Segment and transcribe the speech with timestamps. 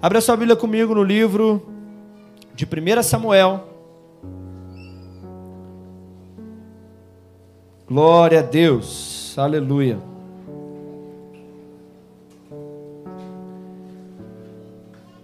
[0.00, 1.70] Abra sua Bíblia comigo no livro
[2.54, 3.66] de 1 Samuel.
[7.88, 9.98] Glória a Deus, aleluia.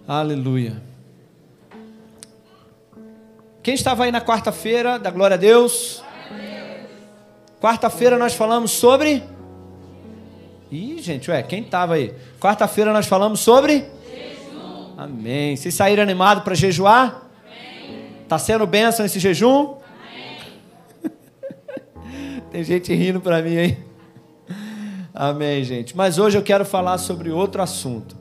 [0.07, 0.81] Aleluia.
[3.61, 6.03] Quem estava aí na quarta-feira da glória a Deus?
[7.61, 9.23] Quarta-feira nós falamos sobre.
[10.71, 12.13] Ih, gente, ué, quem estava aí?
[12.39, 13.85] Quarta-feira nós falamos sobre.
[15.03, 15.57] Amém.
[15.57, 17.29] Vocês saíram animados para jejuar?
[17.45, 18.05] Amém.
[18.25, 19.75] Tá sendo bênção esse jejum?
[22.49, 23.77] Tem gente rindo para mim aí.
[25.13, 25.95] Amém, gente.
[25.97, 28.15] Mas hoje eu quero falar sobre outro assunto.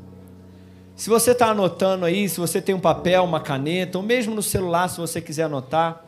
[0.96, 4.42] Se você está anotando aí, se você tem um papel, uma caneta, ou mesmo no
[4.42, 6.04] celular, se você quiser anotar,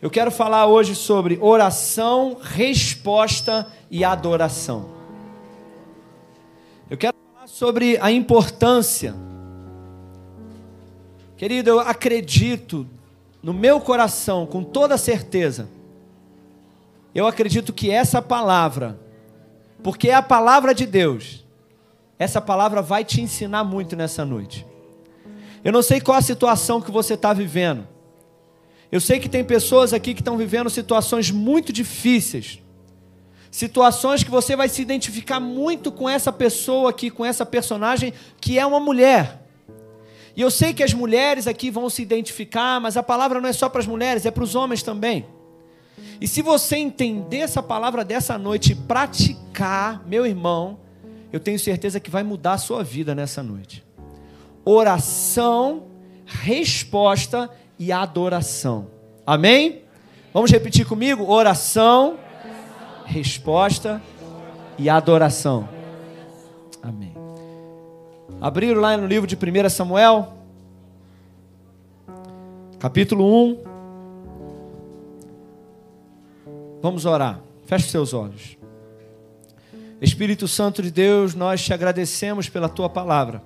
[0.00, 4.88] eu quero falar hoje sobre oração, resposta e adoração.
[6.88, 9.14] Eu quero falar sobre a importância.
[11.36, 12.86] Querido, eu acredito
[13.42, 15.68] no meu coração, com toda certeza,
[17.14, 18.98] eu acredito que essa palavra,
[19.82, 21.44] porque é a palavra de Deus,
[22.18, 24.66] essa palavra vai te ensinar muito nessa noite.
[25.62, 27.86] Eu não sei qual a situação que você está vivendo.
[28.92, 32.60] Eu sei que tem pessoas aqui que estão vivendo situações muito difíceis.
[33.50, 38.58] Situações que você vai se identificar muito com essa pessoa aqui, com essa personagem que
[38.58, 39.43] é uma mulher.
[40.36, 43.52] E eu sei que as mulheres aqui vão se identificar, mas a palavra não é
[43.52, 45.26] só para as mulheres, é para os homens também.
[46.20, 50.78] E se você entender essa palavra dessa noite e praticar, meu irmão,
[51.32, 53.84] eu tenho certeza que vai mudar a sua vida nessa noite.
[54.64, 55.84] Oração,
[56.24, 58.88] resposta e adoração.
[59.26, 59.82] Amém?
[60.32, 61.30] Vamos repetir comigo?
[61.30, 62.18] Oração,
[63.04, 64.02] resposta
[64.78, 65.73] e adoração.
[68.44, 70.34] Abriram lá no livro de 1 Samuel,
[72.78, 73.58] capítulo 1.
[76.82, 77.40] Vamos orar.
[77.64, 78.58] Feche seus olhos.
[79.98, 83.42] Espírito Santo de Deus, nós te agradecemos pela tua palavra.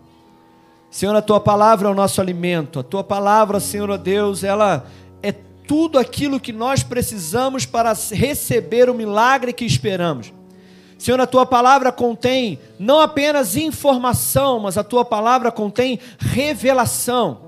[0.90, 2.80] Senhor, a tua palavra é o nosso alimento.
[2.80, 4.84] A tua palavra, Senhor Deus, ela
[5.22, 10.32] é tudo aquilo que nós precisamos para receber o milagre que esperamos.
[10.98, 17.38] Senhor, a tua palavra contém não apenas informação, mas a tua palavra contém revelação.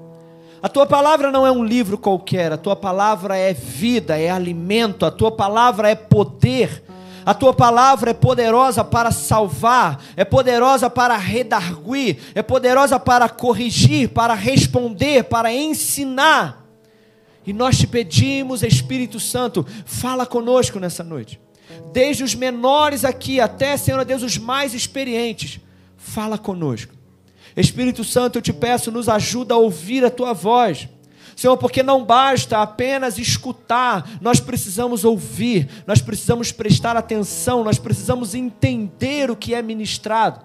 [0.62, 5.04] A tua palavra não é um livro qualquer, a tua palavra é vida, é alimento,
[5.04, 6.84] a tua palavra é poder.
[7.26, 14.08] A tua palavra é poderosa para salvar, é poderosa para redarguir, é poderosa para corrigir,
[14.10, 16.66] para responder, para ensinar.
[17.46, 21.40] E nós te pedimos, Espírito Santo, fala conosco nessa noite.
[21.92, 25.60] Desde os menores aqui até, Senhor Deus, os mais experientes,
[25.96, 26.94] fala conosco.
[27.56, 30.88] Espírito Santo, eu te peço, nos ajuda a ouvir a tua voz
[31.40, 38.34] Senhor, porque não basta apenas escutar, nós precisamos ouvir, nós precisamos prestar atenção, nós precisamos
[38.34, 40.44] entender o que é ministrado.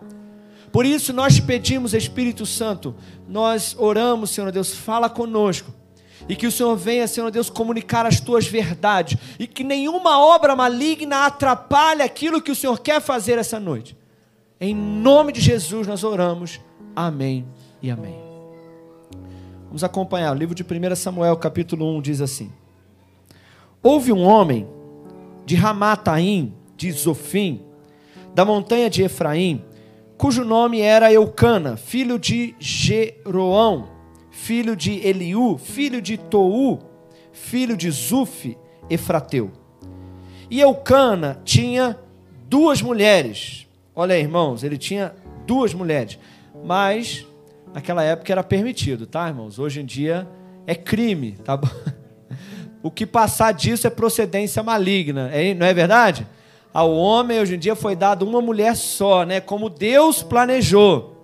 [0.72, 2.96] Por isso nós pedimos, Espírito Santo,
[3.28, 5.74] nós oramos, Senhor Deus, fala conosco.
[6.28, 9.18] E que o Senhor venha, Senhor Deus, comunicar as tuas verdades.
[9.38, 13.96] E que nenhuma obra maligna atrapalhe aquilo que o Senhor quer fazer essa noite.
[14.60, 16.60] Em nome de Jesus nós oramos.
[16.96, 17.46] Amém
[17.82, 18.16] e amém.
[19.68, 20.32] Vamos acompanhar.
[20.32, 22.52] O livro de 1 Samuel, capítulo 1, diz assim:
[23.84, 24.68] Houve um homem
[25.46, 27.62] de Ramataim, de Zofim,
[28.34, 29.64] da montanha de Efraim,
[30.18, 33.95] cujo nome era Eucana, filho de Jeroão,
[34.36, 36.80] filho de Eliú, filho de Tou,
[37.32, 38.56] filho de Zuf,
[38.90, 39.50] Efrateu.
[40.52, 41.98] E Eucana tinha
[42.48, 43.66] duas mulheres.
[43.96, 45.16] Olha aí, irmãos, ele tinha
[45.48, 46.20] duas mulheres,
[46.66, 47.26] mas
[47.74, 49.58] naquela época era permitido, tá, irmãos?
[49.58, 50.28] Hoje em dia
[50.68, 51.70] é crime, tá bom?
[52.84, 56.28] O que passar disso é procedência maligna, não é verdade?
[56.72, 59.42] Ao homem hoje em dia foi dado uma mulher só, né?
[59.42, 61.15] Como Deus planejou.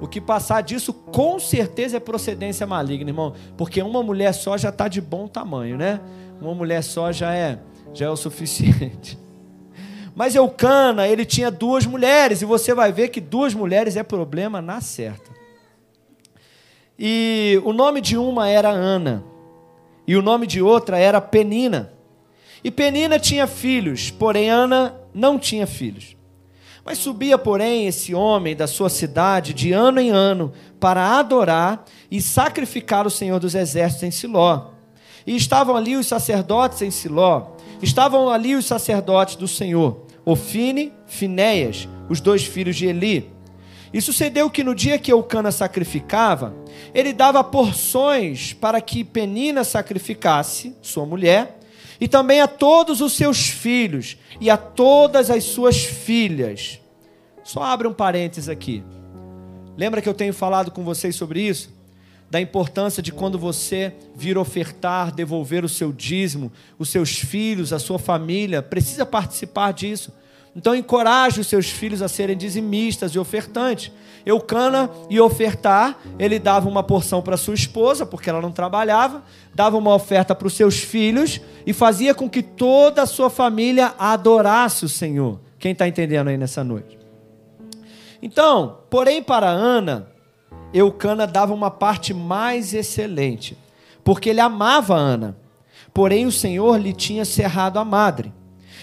[0.00, 4.68] O que passar disso com certeza é procedência maligna, irmão, porque uma mulher só já
[4.68, 6.00] está de bom tamanho, né?
[6.40, 7.58] Uma mulher só já é
[7.92, 9.18] já é o suficiente.
[10.14, 14.60] Mas Eucana, ele tinha duas mulheres, e você vai ver que duas mulheres é problema
[14.60, 15.30] na certa.
[16.98, 19.24] E o nome de uma era Ana,
[20.06, 21.92] e o nome de outra era Penina.
[22.62, 26.17] E Penina tinha filhos, porém Ana não tinha filhos.
[26.88, 32.18] Mas subia, porém, esse homem da sua cidade de ano em ano para adorar e
[32.22, 34.70] sacrificar o Senhor dos Exércitos em Siló.
[35.26, 37.48] E estavam ali os sacerdotes em Siló,
[37.82, 43.30] estavam ali os sacerdotes do Senhor, Ofine, Finéias, os dois filhos de Eli.
[43.92, 46.54] E sucedeu que no dia que Eucana sacrificava,
[46.94, 51.57] ele dava porções para que Penina sacrificasse, sua mulher,
[52.00, 56.80] e também a todos os seus filhos e a todas as suas filhas.
[57.42, 58.84] Só abre um parênteses aqui.
[59.76, 61.76] Lembra que eu tenho falado com vocês sobre isso?
[62.30, 67.78] Da importância de quando você vir ofertar, devolver o seu dízimo, os seus filhos, a
[67.78, 70.12] sua família, precisa participar disso.
[70.54, 73.92] Então encoraje os seus filhos a serem dizimistas e ofertantes.
[74.26, 79.22] Eucana ia ofertar, ele dava uma porção para sua esposa, porque ela não trabalhava,
[79.54, 83.94] dava uma oferta para os seus filhos e fazia com que toda a sua família
[83.98, 85.40] adorasse o Senhor.
[85.58, 86.98] Quem está entendendo aí nessa noite?
[88.20, 90.08] Então, porém, para Ana,
[90.72, 93.56] Eucana dava uma parte mais excelente,
[94.04, 95.36] porque ele amava Ana.
[95.94, 98.32] Porém, o Senhor lhe tinha cerrado a madre.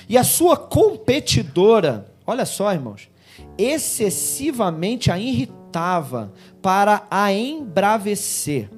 [0.07, 3.10] E a sua competidora, olha só, irmãos,
[3.57, 6.31] excessivamente a irritava
[6.62, 8.69] para a embravecer,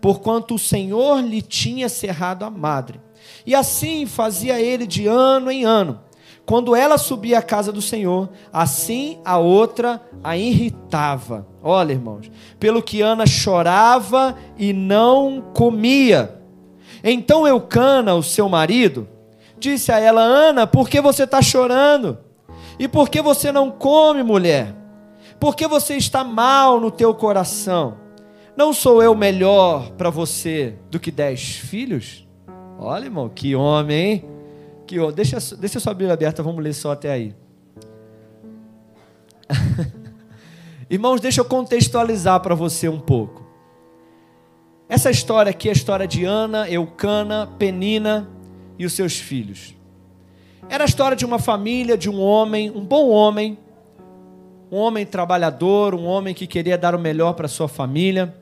[0.00, 3.00] porquanto o Senhor lhe tinha cerrado a madre.
[3.44, 6.00] E assim fazia ele de ano em ano.
[6.44, 11.44] Quando ela subia à casa do Senhor, assim a outra a irritava.
[11.60, 12.30] Olha, irmãos,
[12.60, 16.40] pelo que Ana chorava e não comia.
[17.02, 19.08] Então Eucana, o seu marido,
[19.58, 22.18] disse a ela: Ana, por que você está chorando?
[22.78, 24.74] E por que você não come, mulher?
[25.40, 27.98] Por que você está mal no teu coração?
[28.56, 32.26] Não sou eu melhor para você do que dez filhos?
[32.78, 34.24] Olha, irmão, que homem, hein?
[34.86, 34.96] Que.
[35.12, 37.34] Deixa, deixa sua Bíblia aberta, vamos ler só até aí.
[40.88, 43.44] Irmãos, deixa eu contextualizar para você um pouco.
[44.88, 48.35] Essa história aqui é a história de Ana, Eucana, Penina
[48.78, 49.74] e os seus filhos.
[50.68, 53.58] Era a história de uma família, de um homem, um bom homem,
[54.70, 58.34] um homem trabalhador, um homem que queria dar o melhor para sua família.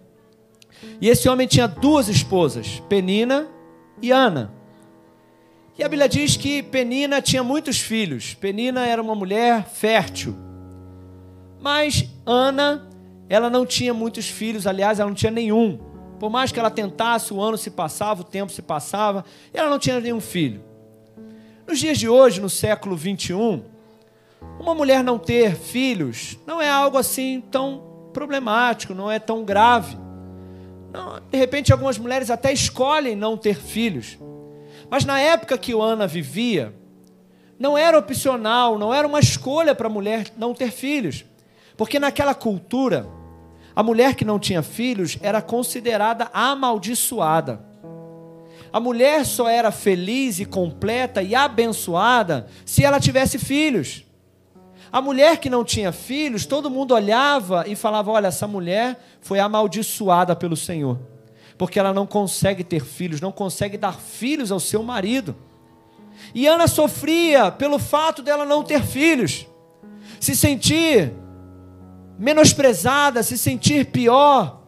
[1.00, 3.46] E esse homem tinha duas esposas, Penina
[4.00, 4.52] e Ana.
[5.76, 8.34] E a Bíblia diz que Penina tinha muitos filhos.
[8.34, 10.36] Penina era uma mulher fértil.
[11.60, 12.88] Mas Ana,
[13.28, 15.78] ela não tinha muitos filhos, aliás, ela não tinha nenhum.
[16.18, 19.70] Por mais que ela tentasse, o ano se passava, o tempo se passava, e ela
[19.70, 20.62] não tinha nenhum filho.
[21.66, 23.64] Nos dias de hoje, no século 21,
[24.58, 29.96] uma mulher não ter filhos não é algo assim tão problemático, não é tão grave.
[30.92, 34.16] Não, de repente, algumas mulheres até escolhem não ter filhos.
[34.88, 36.72] Mas na época que Ana vivia,
[37.58, 41.24] não era opcional, não era uma escolha para a mulher não ter filhos.
[41.76, 43.08] Porque naquela cultura,
[43.76, 47.60] a mulher que não tinha filhos era considerada amaldiçoada.
[48.72, 54.04] A mulher só era feliz e completa e abençoada se ela tivesse filhos.
[54.92, 59.40] A mulher que não tinha filhos, todo mundo olhava e falava: Olha, essa mulher foi
[59.40, 60.98] amaldiçoada pelo Senhor,
[61.58, 65.34] porque ela não consegue ter filhos, não consegue dar filhos ao seu marido.
[66.32, 69.46] E Ana sofria pelo fato dela não ter filhos,
[70.20, 71.12] se sentir
[72.18, 74.62] menosprezada, se sentir pior.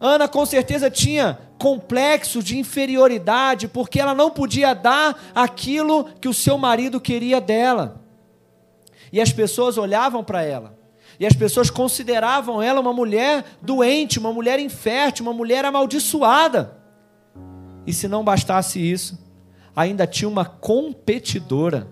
[0.00, 6.34] Ana com certeza tinha complexo de inferioridade, porque ela não podia dar aquilo que o
[6.34, 8.02] seu marido queria dela.
[9.12, 10.76] E as pessoas olhavam para ela,
[11.20, 16.76] e as pessoas consideravam ela uma mulher doente, uma mulher infértil, uma mulher amaldiçoada.
[17.86, 19.18] E se não bastasse isso,
[19.74, 21.86] ainda tinha uma competidora.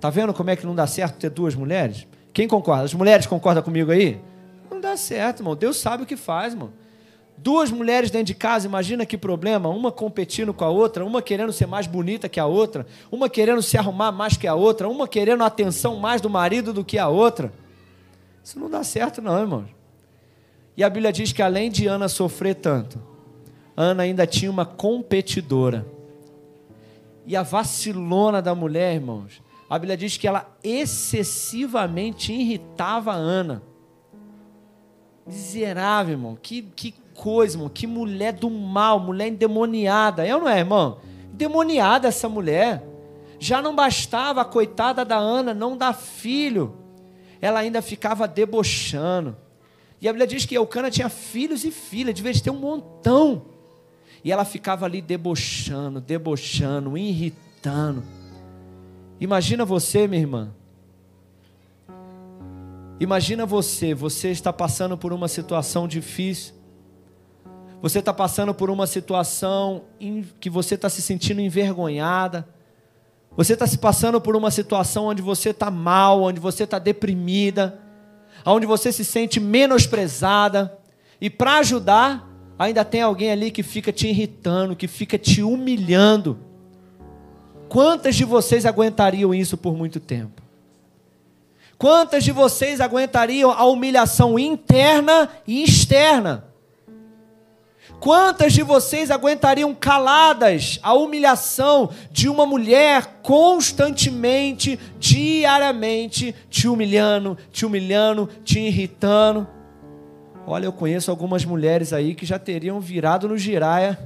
[0.00, 2.06] Tá vendo como é que não dá certo ter duas mulheres?
[2.34, 2.84] Quem concorda?
[2.84, 4.20] As mulheres concordam comigo aí?
[4.68, 5.54] Não dá certo, irmão.
[5.54, 6.72] Deus sabe o que faz, irmão.
[7.38, 11.52] Duas mulheres dentro de casa, imagina que problema, uma competindo com a outra, uma querendo
[11.52, 15.06] ser mais bonita que a outra, uma querendo se arrumar mais que a outra, uma
[15.06, 17.52] querendo a atenção mais do marido do que a outra.
[18.42, 19.64] Isso não dá certo, não, irmão.
[20.76, 23.00] E a Bíblia diz que além de Ana sofrer tanto,
[23.76, 25.86] Ana ainda tinha uma competidora.
[27.26, 33.62] E a vacilona da mulher, irmãos, a Bíblia diz que ela excessivamente irritava a Ana.
[35.26, 36.38] Miserável, irmão.
[36.40, 37.68] Que, que coisa, irmão.
[37.68, 40.26] Que mulher do mal, mulher endemoniada.
[40.26, 40.98] É ou não é, irmão?
[41.32, 42.84] Endemoniada essa mulher.
[43.38, 46.76] Já não bastava a coitada da Ana não dar filho.
[47.40, 49.36] Ela ainda ficava debochando.
[50.00, 53.46] E a Bíblia diz que Eucana tinha filhos e filhas, devia ter um montão.
[54.22, 58.02] E ela ficava ali debochando, debochando, irritando.
[59.20, 60.50] Imagina você, minha irmã.
[62.98, 66.54] Imagina você, você está passando por uma situação difícil.
[67.82, 72.48] Você está passando por uma situação em que você está se sentindo envergonhada.
[73.36, 77.80] Você está se passando por uma situação onde você está mal, onde você está deprimida,
[78.46, 80.78] onde você se sente menosprezada,
[81.20, 82.28] e para ajudar,
[82.58, 86.38] ainda tem alguém ali que fica te irritando, que fica te humilhando.
[87.74, 90.40] Quantas de vocês aguentariam isso por muito tempo?
[91.76, 96.44] Quantas de vocês aguentariam a humilhação interna e externa?
[97.98, 107.66] Quantas de vocês aguentariam caladas a humilhação de uma mulher constantemente, diariamente, te humilhando, te
[107.66, 109.48] humilhando, te irritando?
[110.46, 113.98] Olha, eu conheço algumas mulheres aí que já teriam virado no giraia.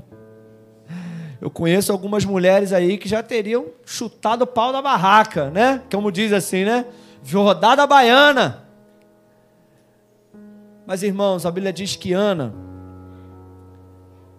[1.40, 5.83] Eu conheço algumas mulheres aí que já teriam chutado o pau da barraca, né?
[5.90, 6.85] Como diz assim, né?
[7.33, 8.64] Rodada baiana.
[10.87, 12.54] Mas irmãos, a Bíblia diz que Ana,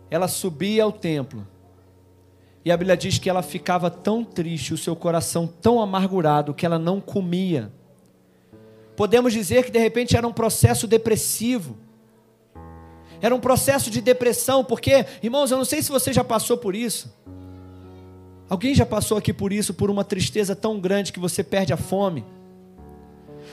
[0.10, 1.48] ela subia ao templo.
[2.66, 6.66] E a Bíblia diz que ela ficava tão triste, o seu coração tão amargurado, que
[6.66, 7.72] ela não comia.
[8.96, 11.78] Podemos dizer que de repente era um processo depressivo.
[13.22, 16.76] Era um processo de depressão, porque, irmãos, eu não sei se você já passou por
[16.76, 17.14] isso.
[18.50, 21.78] Alguém já passou aqui por isso, por uma tristeza tão grande que você perde a
[21.78, 22.26] fome?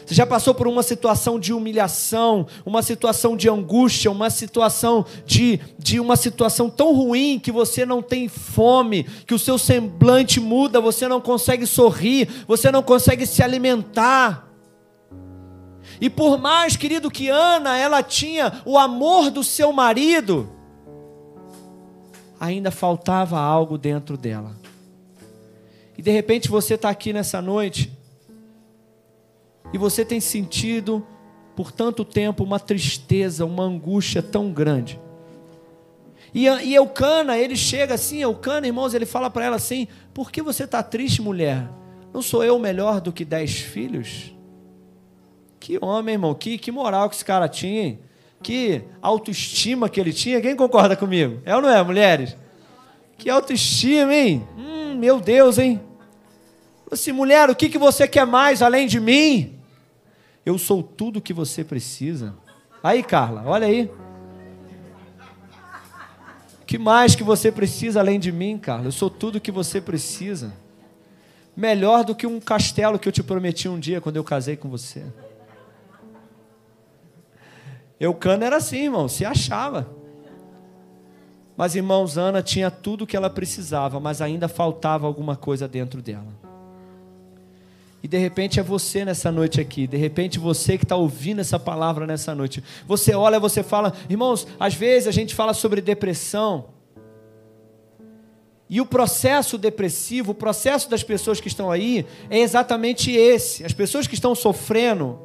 [0.06, 5.58] Você já passou por uma situação de humilhação, uma situação de angústia, uma situação de,
[5.76, 10.80] de uma situação tão ruim que você não tem fome, que o seu semblante muda,
[10.80, 14.45] você não consegue sorrir, você não consegue se alimentar.
[16.00, 20.48] E por mais, querido, que Ana, ela tinha o amor do seu marido,
[22.38, 24.56] ainda faltava algo dentro dela.
[25.96, 27.90] E de repente você está aqui nessa noite
[29.72, 31.06] e você tem sentido
[31.56, 35.00] por tanto tempo uma tristeza, uma angústia tão grande.
[36.34, 40.42] E, e Eucana, ele chega assim, Eucana, irmãos, ele fala para ela assim: Por que
[40.42, 41.66] você está triste, mulher?
[42.12, 44.36] Não sou eu melhor do que dez filhos?
[45.66, 47.99] Que homem, irmão, que, que moral que esse cara tinha?
[48.40, 50.40] Que autoestima que ele tinha.
[50.40, 51.42] Quem concorda comigo?
[51.44, 52.37] É ou não é, mulheres?
[53.18, 54.46] Que autoestima, hein?
[54.56, 55.80] Hum, meu Deus, hein?
[56.88, 59.58] Assim, mulher, o que, que você quer mais além de mim?
[60.44, 62.37] Eu sou tudo que você precisa.
[62.80, 63.90] Aí, Carla, olha aí.
[66.64, 68.85] que mais que você precisa além de mim, Carla?
[68.85, 70.54] Eu sou tudo que você precisa.
[71.56, 74.68] Melhor do que um castelo que eu te prometi um dia quando eu casei com
[74.68, 75.02] você.
[77.98, 79.88] Eucana era assim, irmão, se achava.
[81.56, 86.02] Mas, irmãos, Ana tinha tudo o que ela precisava, mas ainda faltava alguma coisa dentro
[86.02, 86.46] dela.
[88.02, 91.58] E de repente é você nessa noite aqui, de repente você que está ouvindo essa
[91.58, 92.62] palavra nessa noite.
[92.86, 96.66] Você olha, você fala, irmãos, às vezes a gente fala sobre depressão.
[98.68, 103.64] E o processo depressivo, o processo das pessoas que estão aí, é exatamente esse.
[103.64, 105.18] As pessoas que estão sofrendo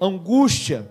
[0.00, 0.88] angústia,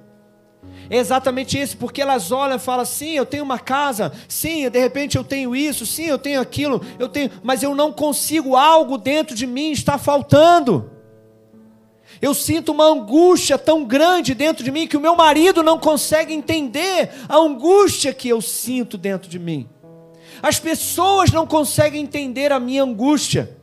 [0.89, 4.79] é exatamente esse, porque elas olham e falam: sim, eu tenho uma casa, sim, de
[4.79, 8.97] repente eu tenho isso, sim, eu tenho aquilo, eu tenho, mas eu não consigo, algo
[8.97, 10.91] dentro de mim está faltando.
[12.21, 16.33] Eu sinto uma angústia tão grande dentro de mim que o meu marido não consegue
[16.33, 19.67] entender a angústia que eu sinto dentro de mim.
[20.41, 23.57] As pessoas não conseguem entender a minha angústia.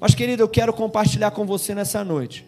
[0.00, 2.47] Mas, querido, eu quero compartilhar com você nessa noite.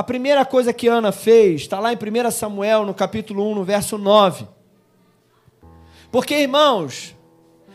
[0.00, 3.64] A primeira coisa que Ana fez, está lá em 1 Samuel, no capítulo 1, no
[3.64, 4.48] verso 9.
[6.10, 7.14] Porque, irmãos,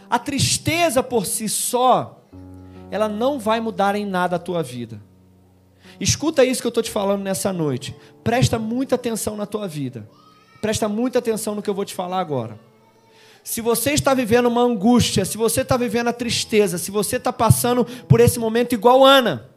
[0.10, 2.26] a tristeza por si só,
[2.90, 5.00] ela não vai mudar em nada a tua vida.
[6.00, 7.96] Escuta isso que eu estou te falando nessa noite.
[8.24, 10.10] Presta muita atenção na tua vida.
[10.60, 12.60] Presta muita atenção no que eu vou te falar agora.
[13.44, 17.32] Se você está vivendo uma angústia, se você está vivendo a tristeza, se você está
[17.32, 19.54] passando por esse momento igual Ana,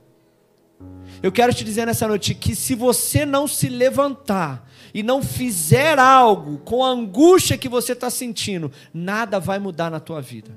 [1.23, 5.99] eu quero te dizer nessa noite que se você não se levantar e não fizer
[5.99, 10.57] algo com a angústia que você está sentindo, nada vai mudar na tua vida.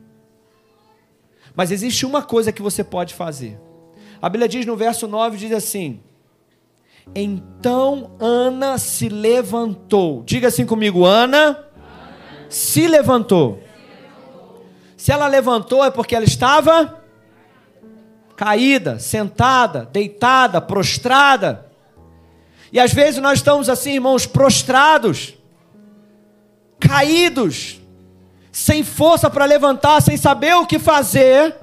[1.56, 3.60] Mas existe uma coisa que você pode fazer.
[4.22, 6.00] A Bíblia diz no verso 9: diz assim:
[7.14, 10.24] Então Ana se levantou.
[10.24, 11.70] Diga assim comigo: Ana, Ana.
[12.48, 13.56] Se, levantou.
[13.56, 14.66] se levantou.
[14.96, 17.01] Se ela levantou é porque ela estava
[18.36, 21.72] caída, sentada, deitada, prostrada.
[22.72, 25.34] E às vezes nós estamos assim, irmãos, prostrados,
[26.80, 27.80] caídos,
[28.52, 31.56] sem força para levantar, sem saber o que fazer.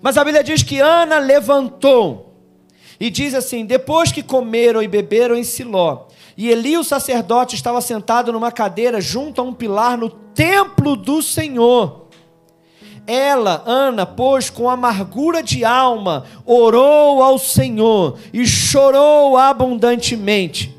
[0.00, 2.34] Mas a Bíblia diz que Ana levantou.
[3.00, 6.06] E diz assim: depois que comeram e beberam em Siló,
[6.36, 11.22] e Eli, o sacerdote, estava sentado numa cadeira junto a um pilar no templo do
[11.22, 12.03] Senhor.
[13.06, 20.73] Ela, Ana, pois com amargura de alma, orou ao Senhor e chorou abundantemente.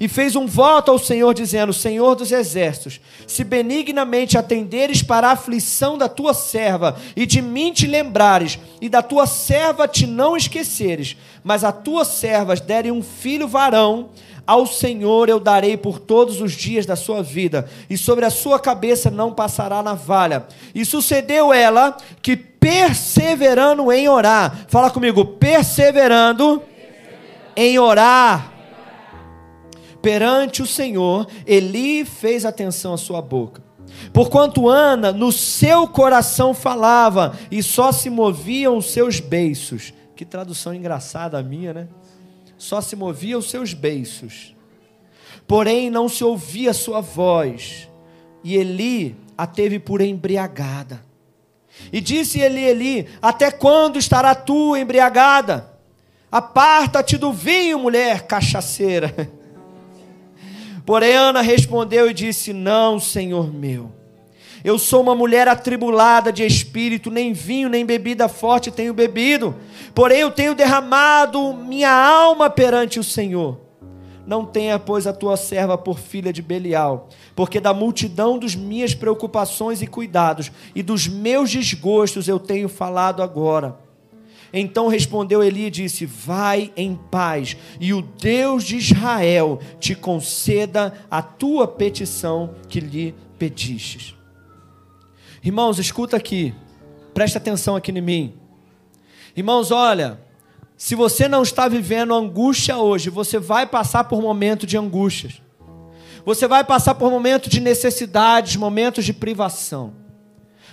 [0.00, 5.32] E fez um voto ao Senhor, dizendo: Senhor dos exércitos, se benignamente atenderes para a
[5.32, 10.36] aflição da tua serva, e de mim te lembrares, e da tua serva te não
[10.36, 14.10] esqueceres, mas a tuas servas derem um filho varão,
[14.46, 18.58] ao Senhor eu darei por todos os dias da sua vida, e sobre a sua
[18.58, 20.46] cabeça não passará navalha.
[20.74, 26.62] E sucedeu ela que, perseverando em orar, fala comigo, perseverando, perseverando.
[27.56, 28.57] em orar
[30.02, 33.62] perante o Senhor, Eli fez atenção à sua boca.
[34.12, 39.92] Porquanto Ana no seu coração falava e só se moviam os seus beiços.
[40.14, 41.88] Que tradução engraçada a minha, né?
[42.58, 44.54] só se movia os seus beiços.
[45.46, 47.88] Porém, não se ouvia sua voz.
[48.42, 51.02] E Eli a teve por embriagada.
[51.92, 55.72] E disse Eli, Eli: Até quando estará tu embriagada?
[56.30, 59.30] Aparta-te do vinho, mulher cachaceira.
[60.88, 63.92] Porém, Ana respondeu e disse: Não, senhor meu.
[64.64, 69.54] Eu sou uma mulher atribulada de espírito, nem vinho, nem bebida forte tenho bebido
[69.94, 73.60] porém eu tenho derramado minha alma perante o Senhor.
[74.26, 78.94] Não tenha, pois, a tua serva por filha de Belial, porque da multidão dos minhas
[78.94, 83.87] preocupações e cuidados e dos meus desgostos eu tenho falado agora.
[84.52, 90.92] Então respondeu Eli e disse: Vai em paz, e o Deus de Israel te conceda
[91.10, 94.14] a tua petição que lhe pedistes.
[95.44, 96.54] Irmãos, escuta aqui,
[97.14, 98.34] presta atenção aqui em mim.
[99.36, 100.20] Irmãos, olha,
[100.76, 105.42] se você não está vivendo angústia hoje, você vai passar por momentos de angústias.
[106.24, 110.07] Você vai passar por momentos de necessidades, momentos de privação.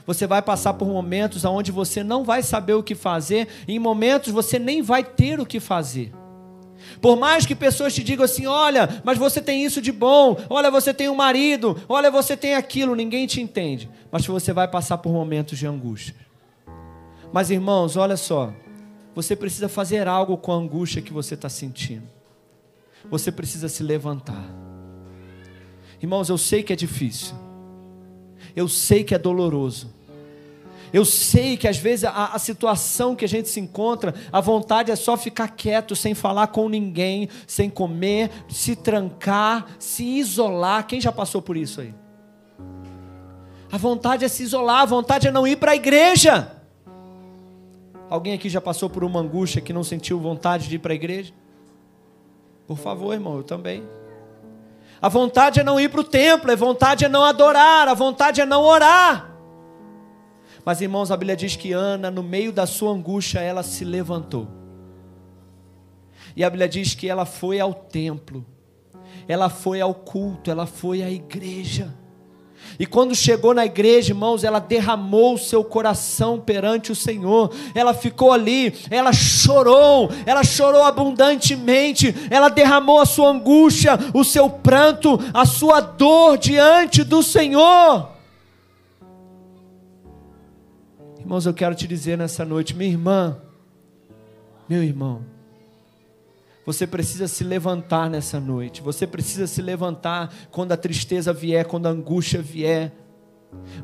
[0.05, 3.79] Você vai passar por momentos onde você não vai saber o que fazer, e em
[3.79, 6.13] momentos você nem vai ter o que fazer.
[7.01, 10.69] Por mais que pessoas te digam assim: olha, mas você tem isso de bom, olha,
[10.69, 13.89] você tem um marido, olha, você tem aquilo, ninguém te entende.
[14.11, 16.15] Mas você vai passar por momentos de angústia.
[17.33, 18.53] Mas irmãos, olha só,
[19.13, 22.07] você precisa fazer algo com a angústia que você está sentindo.
[23.09, 24.45] Você precisa se levantar.
[26.01, 27.35] Irmãos, eu sei que é difícil.
[28.55, 29.93] Eu sei que é doloroso.
[30.95, 34.91] Eu sei que às vezes a, a, situação que a gente se encontra, a vontade
[34.91, 40.87] é só ficar quieto, sem falar com ninguém, sem comer, se trancar, se isolar.
[40.87, 41.93] Quem já passou por isso aí?
[43.69, 46.49] A vontade é se isolar, a vontade é não ir para a igreja.
[48.09, 50.95] Alguém aqui já passou por uma angústia que não sentiu vontade de ir para a
[50.95, 51.33] igreja?
[52.65, 53.83] Por favor, irmão, eu também.
[55.01, 58.39] A vontade é não ir para o templo, a vontade é não adorar, a vontade
[58.39, 59.34] é não orar.
[60.65, 64.47] Mas, irmãos, a Bíblia diz que Ana, no meio da sua angústia, ela se levantou.
[66.35, 68.43] E a Bíblia diz que ela foi ao templo,
[69.27, 71.93] ela foi ao culto, ela foi à igreja.
[72.79, 77.53] E quando chegou na igreja, irmãos, ela derramou o seu coração perante o Senhor.
[77.75, 84.49] Ela ficou ali, ela chorou, ela chorou abundantemente, ela derramou a sua angústia, o seu
[84.49, 88.14] pranto, a sua dor diante do Senhor.
[91.25, 93.35] Irmãos, eu quero te dizer nessa noite, minha irmã,
[94.69, 95.25] meu irmão,
[96.63, 98.79] você precisa se levantar nessa noite.
[98.79, 102.93] Você precisa se levantar quando a tristeza vier, quando a angústia vier.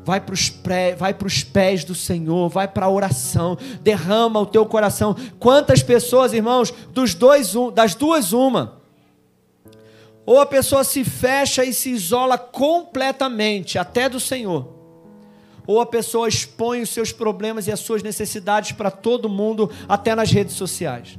[0.04, 0.52] Vai para os
[0.96, 5.16] vai os pés do Senhor, vai para a oração, derrama o teu coração.
[5.40, 8.80] Quantas pessoas, irmãos, dos dois, um, das duas, uma.
[10.24, 14.81] Ou a pessoa se fecha e se isola completamente, até do Senhor.
[15.66, 20.14] Ou a pessoa expõe os seus problemas e as suas necessidades para todo mundo, até
[20.14, 21.18] nas redes sociais.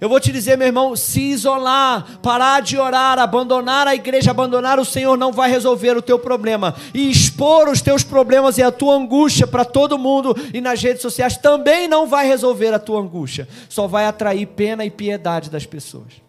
[0.00, 4.78] Eu vou te dizer, meu irmão, se isolar, parar de orar, abandonar a igreja, abandonar
[4.78, 6.74] o Senhor não vai resolver o teu problema.
[6.92, 11.02] E expor os teus problemas e a tua angústia para todo mundo e nas redes
[11.02, 13.48] sociais também não vai resolver a tua angústia.
[13.68, 16.23] Só vai atrair pena e piedade das pessoas.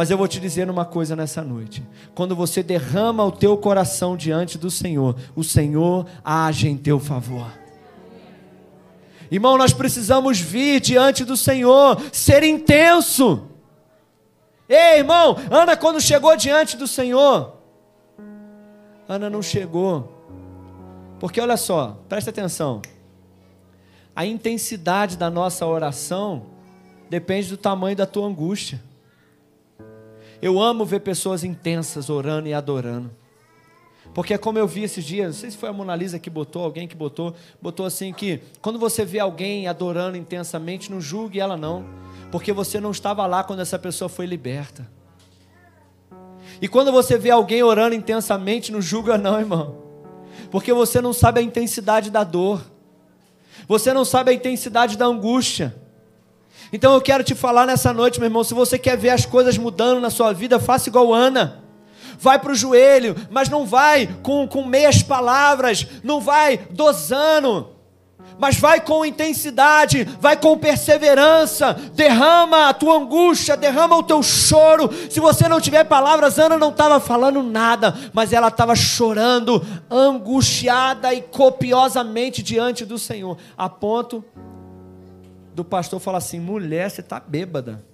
[0.00, 4.16] Mas eu vou te dizer uma coisa nessa noite: quando você derrama o teu coração
[4.16, 7.52] diante do Senhor, o Senhor age em teu favor.
[9.30, 13.46] Irmão, nós precisamos vir diante do Senhor, ser intenso.
[14.66, 17.58] Ei, irmão, Ana, quando chegou diante do Senhor,
[19.06, 20.10] Ana não chegou,
[21.18, 22.80] porque olha só, presta atenção,
[24.16, 26.46] a intensidade da nossa oração
[27.10, 28.88] depende do tamanho da tua angústia.
[30.42, 33.10] Eu amo ver pessoas intensas orando e adorando.
[34.14, 36.28] Porque é como eu vi esses dias, não sei se foi a Mona Lisa que
[36.28, 41.38] botou, alguém que botou, botou assim que quando você vê alguém adorando intensamente, não julgue
[41.38, 41.84] ela não,
[42.32, 44.88] porque você não estava lá quando essa pessoa foi liberta.
[46.60, 49.76] E quando você vê alguém orando intensamente, não julga, não, irmão.
[50.50, 52.60] Porque você não sabe a intensidade da dor.
[53.68, 55.74] Você não sabe a intensidade da angústia.
[56.72, 59.58] Então eu quero te falar nessa noite, meu irmão, se você quer ver as coisas
[59.58, 61.64] mudando na sua vida, faça igual Ana.
[62.18, 67.80] Vai para o joelho, mas não vai com, com meias palavras, não vai dosando
[68.40, 74.90] mas vai com intensidade, vai com perseverança, derrama a tua angústia, derrama o teu choro.
[75.10, 81.12] Se você não tiver palavras, Ana não estava falando nada, mas ela estava chorando, angustiada
[81.12, 84.24] e copiosamente diante do Senhor, a ponto
[85.60, 87.84] do pastor falar assim: mulher, você está bêbada.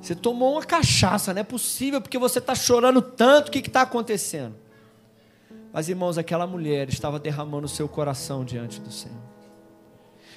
[0.00, 3.82] Você tomou uma cachaça, não é possível, porque você está chorando tanto, o que está
[3.82, 4.56] acontecendo?
[5.72, 9.16] Mas, irmãos, aquela mulher estava derramando o seu coração diante do Senhor.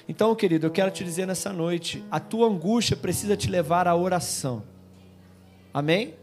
[0.08, 3.96] Então, querido, eu quero te dizer nessa noite: a tua angústia precisa te levar à
[3.96, 4.62] oração.
[5.72, 6.14] Amém?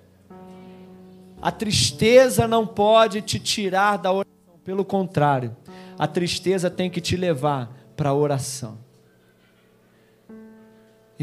[1.41, 5.55] A tristeza não pode te tirar da oração, pelo contrário,
[5.99, 8.82] a tristeza tem que te levar para a oração.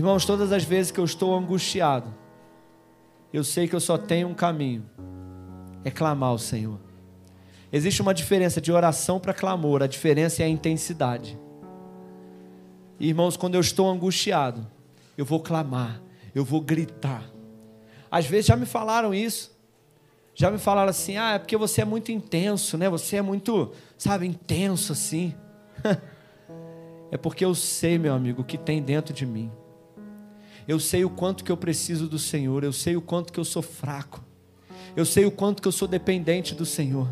[0.01, 2.15] Irmãos, todas as vezes que eu estou angustiado,
[3.35, 4.89] eu sei que eu só tenho um caminho:
[5.85, 6.81] é clamar ao Senhor.
[7.71, 11.39] Existe uma diferença de oração para clamor, a diferença é a intensidade.
[12.99, 14.67] Irmãos, quando eu estou angustiado,
[15.19, 16.01] eu vou clamar,
[16.35, 17.31] eu vou gritar.
[18.11, 19.55] Às vezes já me falaram isso.
[20.35, 22.89] Já me falaram assim: "Ah, é porque você é muito intenso, né?
[22.89, 25.35] Você é muito, sabe, intenso assim".
[27.13, 29.53] é porque eu sei, meu amigo, o que tem dentro de mim.
[30.67, 33.45] Eu sei o quanto que eu preciso do Senhor, eu sei o quanto que eu
[33.45, 34.25] sou fraco.
[34.97, 37.09] Eu sei o quanto que eu sou dependente do Senhor.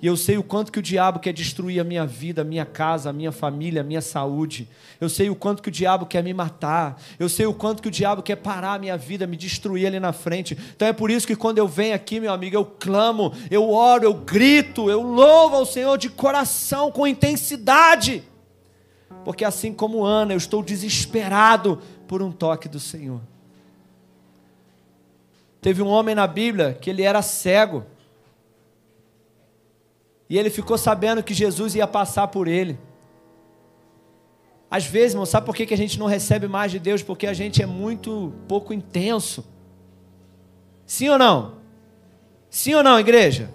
[0.00, 2.66] E eu sei o quanto que o diabo quer destruir a minha vida, a minha
[2.66, 4.68] casa, a minha família, a minha saúde.
[5.00, 7.00] Eu sei o quanto que o diabo quer me matar.
[7.18, 9.98] Eu sei o quanto que o diabo quer parar a minha vida, me destruir ali
[9.98, 10.56] na frente.
[10.74, 14.04] Então é por isso que quando eu venho aqui, meu amigo, eu clamo, eu oro,
[14.04, 18.22] eu grito, eu louvo ao Senhor de coração, com intensidade.
[19.24, 23.20] Porque assim como Ana, eu estou desesperado por um toque do Senhor.
[25.60, 27.84] Teve um homem na Bíblia que ele era cego.
[30.28, 32.78] E ele ficou sabendo que Jesus ia passar por ele.
[34.70, 37.02] Às vezes, irmão, sabe por que a gente não recebe mais de Deus?
[37.02, 39.44] Porque a gente é muito pouco intenso.
[40.84, 41.54] Sim ou não?
[42.50, 43.50] Sim ou não, igreja?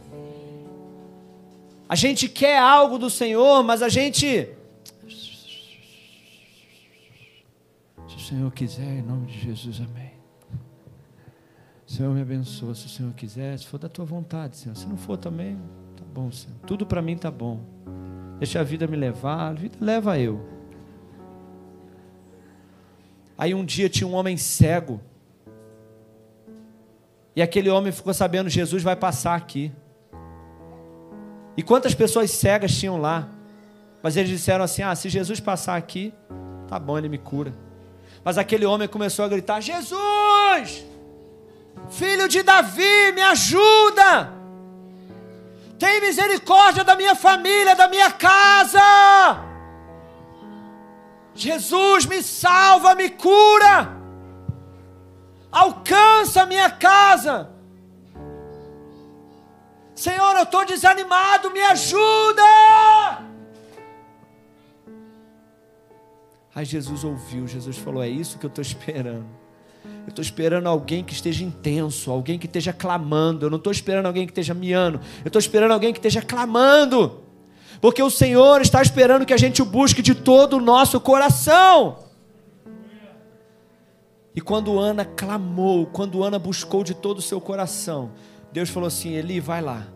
[1.88, 4.48] A gente quer algo do Senhor, mas a gente.
[8.32, 10.14] Senhor quiser, em nome de Jesus, amém.
[11.86, 14.74] Senhor me abençoa, se o Senhor quiser, se for da tua vontade, Senhor.
[14.74, 15.60] Se não for também,
[16.14, 16.56] bom, Senhor.
[16.66, 17.60] Tudo para mim tá bom.
[18.40, 20.40] Deixa a vida me levar, a vida leva eu.
[23.38, 25.02] Aí um dia tinha um homem cego.
[27.36, 29.74] E aquele homem ficou sabendo: Jesus vai passar aqui.
[31.58, 33.28] E quantas pessoas cegas tinham lá?
[34.02, 36.14] Mas eles disseram assim: Ah, se Jesus passar aqui,
[36.70, 37.54] tá bom, ele me cura.
[38.24, 40.86] Mas aquele homem começou a gritar: Jesus,
[41.90, 44.42] filho de Davi, me ajuda!
[45.82, 48.80] tem misericórdia da minha família, da minha casa.
[51.34, 53.90] Jesus me salva, me cura,
[55.52, 57.50] alcança a minha casa.
[59.96, 62.44] Senhor, eu estou desanimado, me ajuda.
[66.54, 69.26] Aí Jesus ouviu, Jesus falou: É isso que eu estou esperando.
[69.84, 73.46] Eu estou esperando alguém que esteja intenso, alguém que esteja clamando.
[73.46, 75.00] Eu não estou esperando alguém que esteja miando.
[75.24, 77.22] Eu estou esperando alguém que esteja clamando.
[77.80, 82.00] Porque o Senhor está esperando que a gente o busque de todo o nosso coração.
[84.36, 88.12] E quando Ana clamou, quando Ana buscou de todo o seu coração,
[88.52, 89.88] Deus falou assim: Eli, vai lá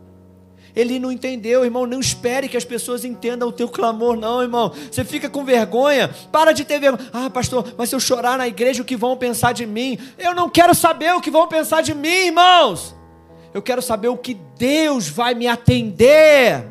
[0.75, 1.85] ele não entendeu, irmão.
[1.85, 4.71] Não espere que as pessoas entendam o teu clamor, não, irmão.
[4.91, 6.09] Você fica com vergonha.
[6.31, 7.09] Para de ter vergonha.
[7.13, 9.97] Ah, pastor, mas se eu chorar na igreja, o que vão pensar de mim?
[10.17, 12.93] Eu não quero saber o que vão pensar de mim, irmãos.
[13.53, 16.65] Eu quero saber o que Deus vai me atender.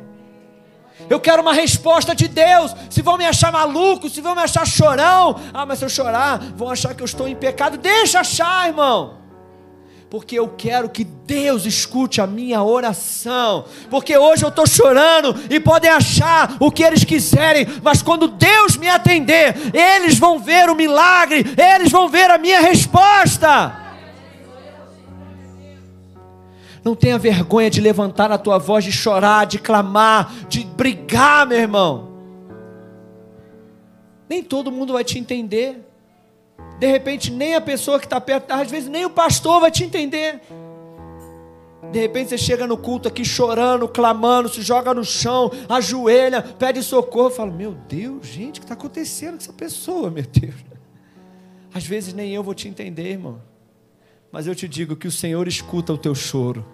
[1.08, 2.74] Eu quero uma resposta de Deus.
[2.90, 6.38] Se vão me achar maluco, se vão me achar chorão, ah, mas se eu chorar,
[6.54, 7.78] vão achar que eu estou em pecado.
[7.78, 9.23] Deixa achar, irmão
[10.14, 15.59] porque eu quero que Deus escute a minha oração, porque hoje eu estou chorando e
[15.59, 20.77] podem achar o que eles quiserem, mas quando Deus me atender, eles vão ver o
[20.77, 23.77] milagre, eles vão ver a minha resposta.
[26.85, 31.59] Não tenha vergonha de levantar a tua voz, de chorar, de clamar, de brigar, meu
[31.59, 32.09] irmão.
[34.29, 35.85] Nem todo mundo vai te entender.
[36.78, 39.84] De repente, nem a pessoa que está perto, às vezes nem o pastor vai te
[39.84, 40.40] entender.
[41.92, 46.82] De repente você chega no culto aqui chorando, clamando, se joga no chão, ajoelha, pede
[46.82, 47.30] socorro.
[47.30, 50.56] Fala, meu Deus, gente, o que está acontecendo com essa pessoa, meu Deus?
[51.72, 53.40] Às vezes nem eu vou te entender, irmão.
[54.32, 56.66] Mas eu te digo que o Senhor escuta o teu choro.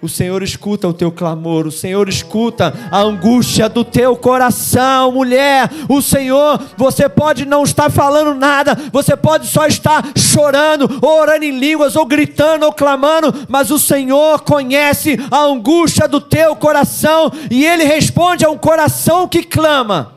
[0.00, 5.68] O Senhor escuta o teu clamor, o Senhor escuta a angústia do teu coração, mulher.
[5.88, 11.44] O Senhor, você pode não estar falando nada, você pode só estar chorando, ou orando
[11.44, 17.32] em línguas, ou gritando, ou clamando, mas o Senhor conhece a angústia do teu coração
[17.50, 20.14] e Ele responde a um coração que clama.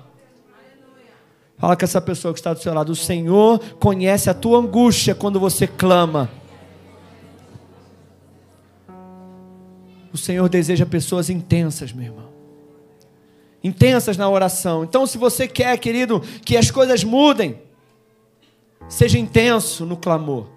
[1.58, 5.16] Fala com essa pessoa que está do seu lado, o Senhor conhece a tua angústia
[5.16, 6.30] quando você clama.
[10.14, 12.30] O Senhor deseja pessoas intensas, meu irmão.
[13.64, 14.84] Intensas na oração.
[14.84, 17.62] Então, se você quer, querido, que as coisas mudem,
[18.90, 20.48] seja intenso no clamor.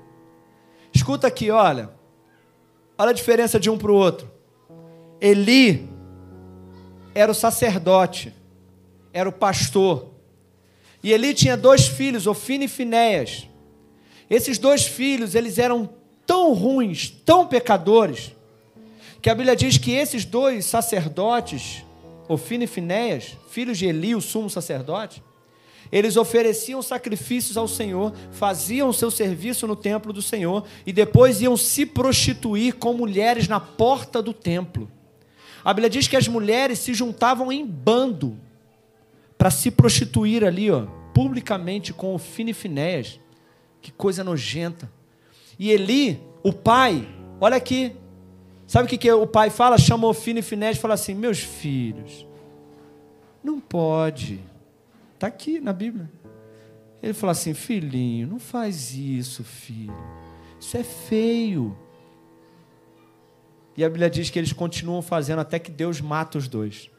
[0.92, 1.90] Escuta aqui, olha.
[2.96, 4.30] Olha a diferença de um para o outro.
[5.20, 5.88] Eli
[7.14, 8.34] era o sacerdote,
[9.12, 10.10] era o pastor.
[11.02, 13.48] E Eli tinha dois filhos, Ofine e Finéias.
[14.28, 15.90] Esses dois filhos, eles eram
[16.26, 18.34] tão ruins, tão pecadores,
[19.24, 21.82] que a Bíblia diz que esses dois sacerdotes,
[22.28, 25.22] Ofine e Finéias, filhos de Eli, o sumo sacerdote,
[25.90, 31.56] eles ofereciam sacrifícios ao Senhor, faziam seu serviço no templo do Senhor e depois iam
[31.56, 34.90] se prostituir com mulheres na porta do templo.
[35.64, 38.38] A Bíblia diz que as mulheres se juntavam em bando
[39.38, 40.84] para se prostituir ali, ó,
[41.14, 43.18] publicamente com o Fine Finéias.
[43.80, 44.92] Que coisa nojenta.
[45.58, 47.08] E Eli, o pai,
[47.40, 47.96] olha aqui,
[48.74, 49.78] Sabe o que, que o pai fala?
[49.78, 52.26] Chama Ofine e Finés e fala assim: Meus filhos,
[53.40, 54.40] não pode.
[55.14, 56.10] Está aqui na Bíblia.
[57.00, 59.94] Ele fala assim: Filhinho, não faz isso, filho.
[60.58, 61.78] Isso é feio.
[63.76, 66.90] E a Bíblia diz que eles continuam fazendo até que Deus mata os dois.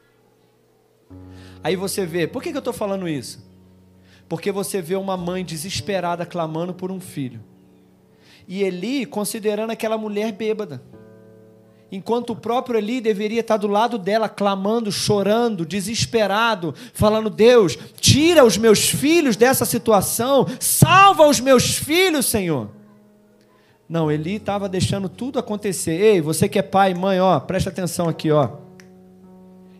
[1.62, 3.46] Aí você vê, por que, que eu estou falando isso?
[4.30, 7.44] Porque você vê uma mãe desesperada clamando por um filho.
[8.48, 10.82] E Eli considerando aquela mulher bêbada
[11.90, 18.44] enquanto o próprio Eli deveria estar do lado dela, clamando, chorando, desesperado, falando: Deus, tira
[18.44, 22.70] os meus filhos dessa situação, salva os meus filhos, Senhor.
[23.88, 25.92] Não, Eli estava deixando tudo acontecer.
[25.92, 28.50] Ei, você que é pai, mãe, ó, presta atenção aqui, ó.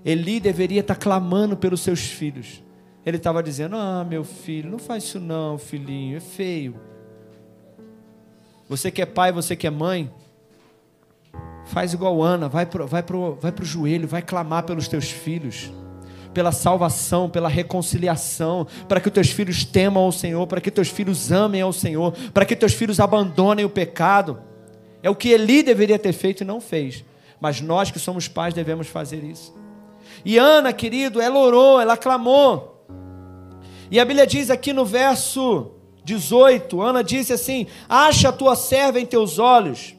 [0.05, 2.63] Eli deveria estar clamando pelos seus filhos.
[3.05, 6.77] Ele estava dizendo: Ah, meu filho, não faz isso não, filhinho, é feio.
[8.69, 10.11] Você que é pai, você que é mãe,
[11.67, 15.73] Faz igual Ana, vai para vai pro, vai pro joelho, vai clamar pelos teus filhos,
[16.33, 21.33] pela salvação, pela reconciliação, para que teus filhos temam ao Senhor, para que teus filhos
[21.33, 24.39] amem ao Senhor, para que teus filhos abandonem o pecado.
[25.03, 27.05] É o que Eli deveria ter feito e não fez.
[27.41, 29.55] Mas nós que somos pais devemos fazer isso.
[30.25, 32.85] E Ana, querido, ela orou, ela clamou.
[33.91, 35.73] E a Bíblia diz aqui no verso
[36.05, 39.96] 18: Ana disse assim: Acha a tua serva em teus olhos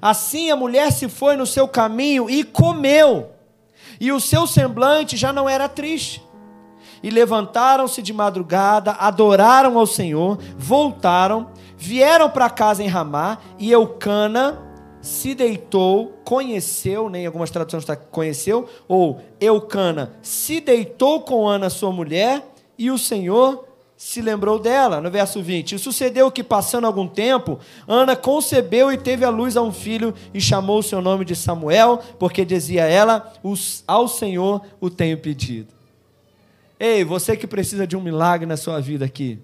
[0.00, 3.30] Assim a mulher se foi no seu caminho e comeu,
[4.00, 6.22] e o seu semblante já não era triste.
[7.02, 14.58] E levantaram-se de madrugada, adoraram ao Senhor, voltaram, vieram para casa em Ramá, e Eucana
[15.00, 21.90] se deitou, conheceu, nem algumas traduções está conheceu, ou Eucana se deitou com Ana, sua
[21.90, 22.46] mulher,
[22.78, 23.69] e o Senhor
[24.02, 24.98] se lembrou dela.
[24.98, 29.58] No verso 20: E sucedeu que, passando algum tempo, Ana concebeu e teve a luz
[29.58, 33.30] a um filho, e chamou o seu nome de Samuel, porque dizia ela:
[33.86, 35.74] Ao Senhor o tenho pedido.
[36.78, 39.38] Ei, você que precisa de um milagre na sua vida aqui.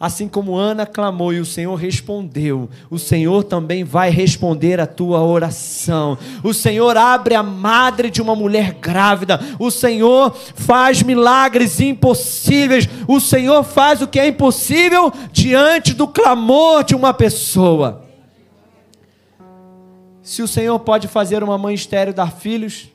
[0.00, 5.20] Assim como Ana clamou e o Senhor respondeu, o Senhor também vai responder a tua
[5.24, 6.16] oração.
[6.44, 9.40] O Senhor abre a madre de uma mulher grávida.
[9.58, 12.88] O Senhor faz milagres impossíveis.
[13.08, 18.04] O Senhor faz o que é impossível diante do clamor de uma pessoa.
[20.22, 22.88] Se o Senhor pode fazer uma mãe estéreo dar filhos,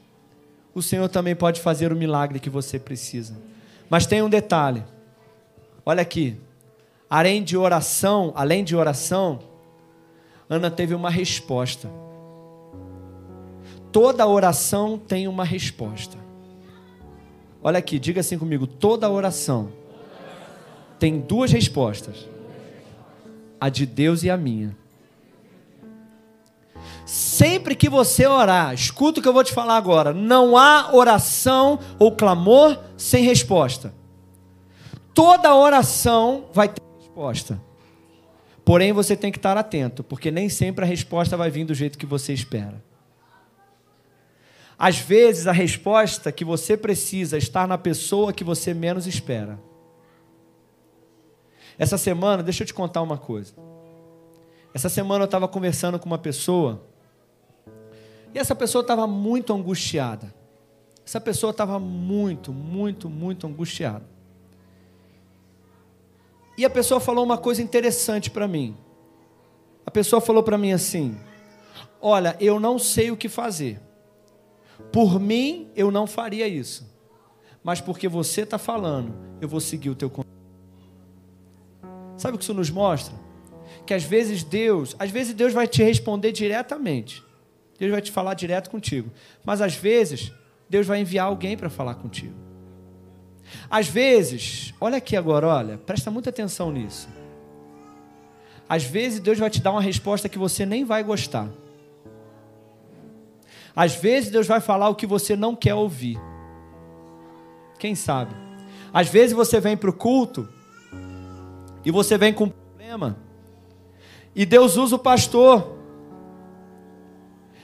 [0.74, 3.36] o Senhor também pode fazer o milagre que você precisa.
[3.90, 4.86] Mas tem um detalhe.
[5.86, 6.38] Olha aqui,
[7.14, 9.38] Além de oração, além de oração,
[10.50, 11.88] Ana teve uma resposta.
[13.92, 16.18] Toda oração tem uma resposta.
[17.62, 19.70] Olha aqui, diga assim comigo: toda oração
[20.98, 22.28] tem duas respostas:
[23.62, 24.76] a de Deus e a minha.
[27.06, 31.78] Sempre que você orar, escuta o que eu vou te falar agora: não há oração
[32.00, 33.94] ou clamor sem resposta.
[35.14, 36.82] Toda oração vai ter
[37.14, 37.62] resposta.
[38.66, 41.98] Porém, você tem que estar atento, porque nem sempre a resposta vai vir do jeito
[41.98, 42.84] que você espera.
[44.78, 49.60] Às vezes a resposta que você precisa está na pessoa que você menos espera.
[51.78, 53.54] Essa semana, deixa eu te contar uma coisa.
[54.74, 56.84] Essa semana eu estava conversando com uma pessoa
[58.34, 60.34] e essa pessoa estava muito angustiada.
[61.06, 64.13] Essa pessoa estava muito, muito, muito angustiada.
[66.58, 68.78] E a pessoa falou uma coisa interessante para mim.
[69.86, 71.18] A pessoa falou para mim assim:
[72.02, 73.80] Olha, eu não sei o que fazer.
[74.92, 76.92] Por mim, eu não faria isso.
[77.64, 80.34] Mas porque você está falando, eu vou seguir o teu conselho.
[82.18, 83.16] Sabe o que isso nos mostra?
[83.86, 87.24] Que às vezes Deus, às vezes Deus vai te responder diretamente.
[87.80, 89.10] Deus vai te falar direto contigo.
[89.44, 90.32] Mas às vezes,
[90.70, 92.36] Deus vai enviar alguém para falar contigo.
[93.70, 97.08] Às vezes, olha aqui agora, olha, presta muita atenção nisso.
[98.68, 101.50] Às vezes Deus vai te dar uma resposta que você nem vai gostar.
[103.76, 106.20] Às vezes Deus vai falar o que você não quer ouvir.
[107.80, 108.34] Quem sabe?
[108.94, 110.48] Às vezes você vem para o culto
[111.84, 113.18] e você vem com um problema
[114.36, 115.78] e Deus usa o pastor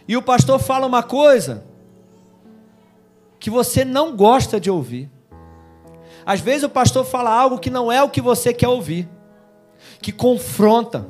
[0.08, 1.64] e o pastor fala uma coisa
[3.40, 5.10] que você não gosta de ouvir.
[6.30, 9.10] Às vezes o pastor fala algo que não é o que você quer ouvir,
[10.00, 11.08] que confronta.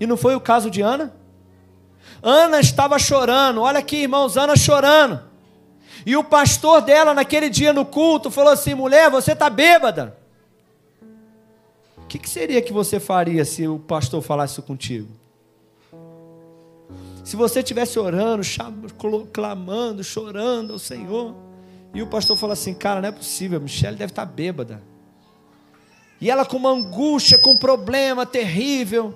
[0.00, 1.14] E não foi o caso de Ana?
[2.20, 5.20] Ana estava chorando, olha aqui, irmãos, Ana chorando.
[6.04, 10.18] E o pastor dela, naquele dia no culto, falou assim: mulher, você está bêbada.
[11.96, 15.10] O que, que seria que você faria se o pastor falasse isso contigo?
[17.22, 18.42] Se você estivesse orando,
[19.32, 21.51] clamando, chorando ao Senhor,
[21.94, 24.82] e o pastor falou assim: Cara, não é possível, Michelle deve estar bêbada.
[26.20, 29.14] E ela com uma angústia, com um problema terrível.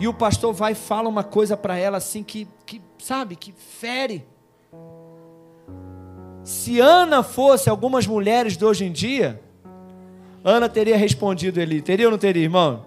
[0.00, 3.52] E o pastor vai e fala uma coisa para ela assim que, que, sabe, que
[3.52, 4.26] fere.
[6.42, 9.40] Se Ana fosse algumas mulheres de hoje em dia,
[10.42, 12.84] Ana teria respondido ele, teria ou não teria, irmão?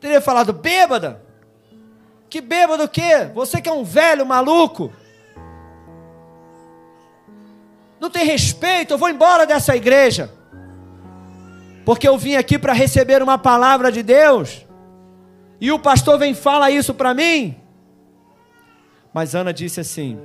[0.00, 1.22] Teria falado, bêbada.
[2.30, 3.30] Que bêbado o quê?
[3.34, 4.92] Você que é um velho maluco.
[8.02, 10.28] Não tem respeito, eu vou embora dessa igreja.
[11.84, 14.66] Porque eu vim aqui para receber uma palavra de Deus.
[15.60, 17.54] E o pastor vem fala isso para mim.
[19.14, 20.18] Mas Ana disse assim: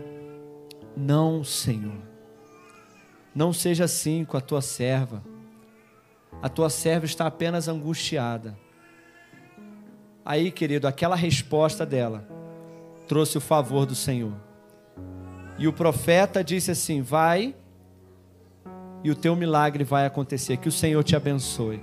[0.95, 2.01] Não, Senhor.
[3.35, 5.23] Não seja assim com a tua serva.
[6.41, 8.57] A tua serva está apenas angustiada.
[10.25, 12.27] Aí, querido, aquela resposta dela
[13.07, 14.33] trouxe o favor do Senhor.
[15.59, 17.53] E o profeta disse assim: Vai,
[19.03, 20.57] e o teu milagre vai acontecer.
[20.57, 21.81] Que o Senhor te abençoe.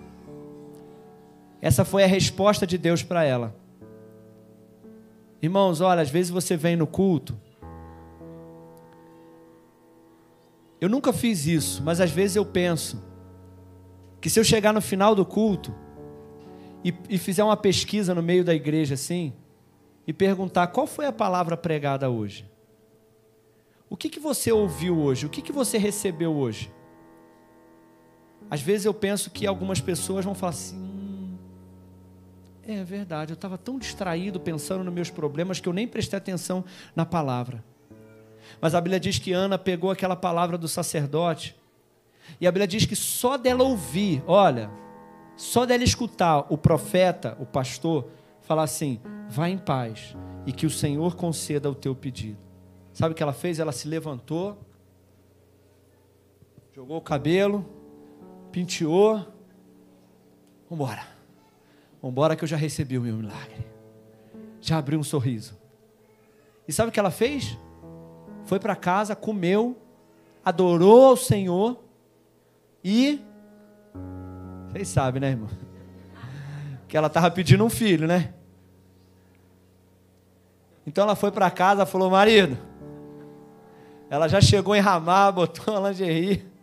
[1.60, 3.54] Essa foi a resposta de Deus para ela.
[5.40, 7.38] Irmãos, olha, às vezes você vem no culto.
[10.80, 13.02] Eu nunca fiz isso, mas às vezes eu penso
[14.20, 15.74] que se eu chegar no final do culto
[16.82, 19.32] e, e fizer uma pesquisa no meio da igreja assim,
[20.06, 22.50] e perguntar qual foi a palavra pregada hoje.
[23.88, 25.26] O que, que você ouviu hoje?
[25.26, 26.70] O que, que você recebeu hoje?
[28.50, 30.94] Às vezes eu penso que algumas pessoas vão falar assim:
[32.66, 36.64] é verdade, eu estava tão distraído pensando nos meus problemas que eu nem prestei atenção
[36.96, 37.62] na palavra.
[38.60, 41.56] Mas a Bíblia diz que Ana pegou aquela palavra do sacerdote,
[42.40, 44.70] e a Bíblia diz que só dela ouvir, olha,
[45.36, 48.08] só dela escutar o profeta, o pastor,
[48.40, 52.38] falar assim: vá em paz e que o Senhor conceda o teu pedido.
[52.92, 53.58] Sabe o que ela fez?
[53.58, 54.58] Ela se levantou,
[56.72, 57.64] jogou o cabelo,
[58.54, 59.26] penteou, vamos
[60.70, 61.02] embora.
[62.00, 63.66] Vambora que eu já recebi o meu milagre.
[64.60, 65.58] Já abri um sorriso.
[66.68, 67.58] E sabe o que ela fez?
[68.44, 69.76] Foi para casa, comeu,
[70.44, 71.82] adorou ao Senhor
[72.84, 73.20] e.
[74.68, 75.50] Vocês sabem, né, irmão?
[76.86, 78.34] Que ela estava pedindo um filho, né?
[80.86, 82.56] Então ela foi para casa, falou: marido.
[84.08, 86.53] Ela já chegou em ramar, botou uma lingerie.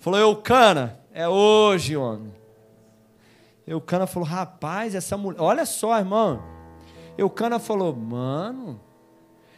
[0.00, 2.34] Falou: Eucana, é hoje, homem.
[3.66, 5.40] Eucana falou: rapaz, essa mulher.
[5.40, 6.42] Olha só, irmão.
[7.16, 8.80] Eucana falou: mano,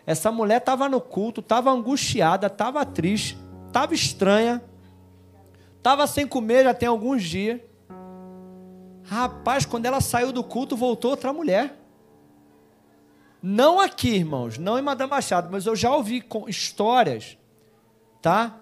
[0.04, 3.38] essa mulher estava no culto, estava angustiada, estava triste,
[3.68, 4.62] estava estranha,
[5.78, 7.60] estava sem comer já tem alguns dias.
[9.04, 11.78] Rapaz, quando ela saiu do culto, voltou outra mulher.
[13.40, 17.36] Não aqui, irmãos, não em Madame Machado, mas eu já ouvi histórias,
[18.20, 18.56] tá?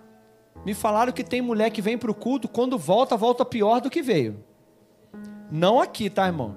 [0.65, 3.91] Me falaram que tem mulher que vem para o culto, quando volta, volta pior do
[3.91, 4.45] que veio.
[5.51, 6.55] Não aqui, tá, irmão?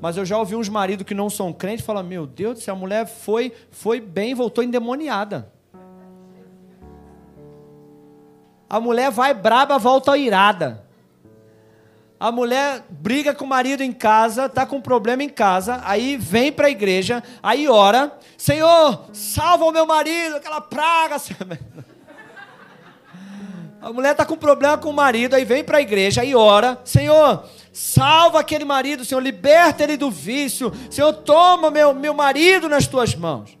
[0.00, 2.78] Mas eu já ouvi uns maridos que não são crentes falar: Meu Deus céu, a
[2.78, 5.52] mulher foi, foi bem, voltou endemoniada.
[8.68, 10.84] A mulher vai braba, volta irada.
[12.18, 16.16] A mulher briga com o marido em casa, tá com um problema em casa, aí
[16.16, 21.16] vem para a igreja, aí ora: Senhor, salva o meu marido, aquela praga.
[23.80, 26.78] A mulher está com problema com o marido, aí vem para a igreja, aí ora:
[26.84, 32.86] Senhor, salva aquele marido, Senhor, liberta ele do vício, Senhor, toma meu, meu marido nas
[32.86, 33.58] tuas mãos.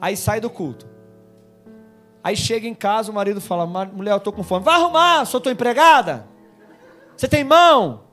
[0.00, 0.88] Aí sai do culto.
[2.22, 4.64] Aí chega em casa, o marido fala: Mulher, eu estou com fome.
[4.64, 6.26] Vai arrumar, sou tua empregada?
[7.16, 8.04] Você tem mão?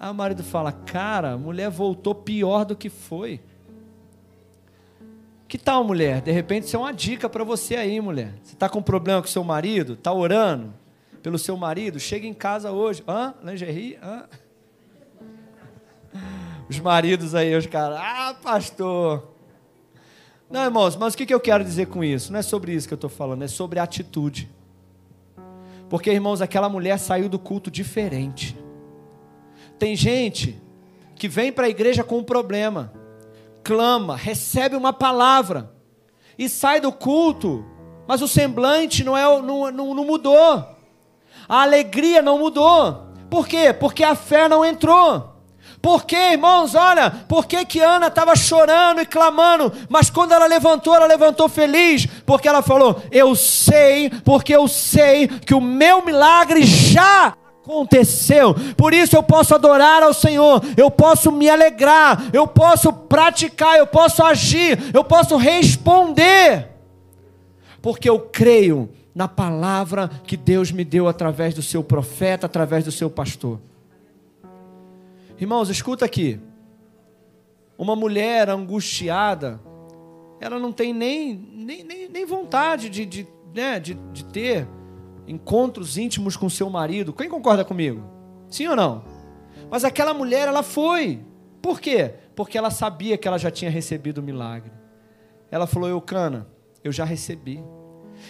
[0.00, 3.40] Aí o marido fala: Cara, a mulher voltou pior do que foi.
[5.46, 6.20] Que tal, mulher?
[6.20, 8.34] De repente isso é uma dica para você aí, mulher.
[8.42, 9.92] Você está com problema com seu marido?
[9.94, 10.74] Está orando
[11.22, 12.00] pelo seu marido?
[12.00, 13.04] Chega em casa hoje.
[13.06, 13.34] Hã?
[13.42, 13.98] Lingerie?
[14.02, 14.24] Hã?
[16.68, 17.98] Os maridos aí, os caras.
[18.00, 19.34] Ah, pastor.
[20.48, 22.32] Não, irmãos, mas o que eu quero dizer com isso?
[22.32, 24.48] Não é sobre isso que eu estou falando, é sobre atitude.
[25.90, 28.56] Porque, irmãos, aquela mulher saiu do culto diferente.
[29.78, 30.60] Tem gente
[31.14, 32.92] que vem para a igreja com um problema
[33.64, 35.72] clama, recebe uma palavra
[36.38, 37.64] e sai do culto,
[38.06, 40.68] mas o semblante não, é, não, não, não mudou,
[41.48, 43.08] a alegria não mudou.
[43.30, 43.72] Por quê?
[43.72, 45.32] Porque a fé não entrou.
[45.80, 46.74] Por quê, irmãos?
[46.74, 51.48] Olha, por que, que Ana estava chorando e clamando, mas quando ela levantou, ela levantou
[51.48, 57.34] feliz, porque ela falou: Eu sei, porque eu sei que o meu milagre já
[57.64, 58.54] aconteceu.
[58.76, 63.86] Por isso eu posso adorar ao Senhor, eu posso me alegrar, eu posso praticar, eu
[63.86, 66.68] posso agir, eu posso responder.
[67.80, 72.92] Porque eu creio na palavra que Deus me deu através do seu profeta, através do
[72.92, 73.60] seu pastor.
[75.38, 76.38] Irmãos, escuta aqui.
[77.76, 79.60] Uma mulher angustiada,
[80.40, 84.68] ela não tem nem, nem, nem, nem vontade de, de, né, de, de ter
[85.26, 87.12] encontros íntimos com seu marido.
[87.12, 88.02] Quem concorda comigo?
[88.48, 89.04] Sim ou não?
[89.70, 91.24] Mas aquela mulher, ela foi.
[91.62, 92.14] Por quê?
[92.36, 94.72] Porque ela sabia que ela já tinha recebido o milagre.
[95.50, 96.46] Ela falou: Eucana,
[96.82, 97.62] eu já recebi.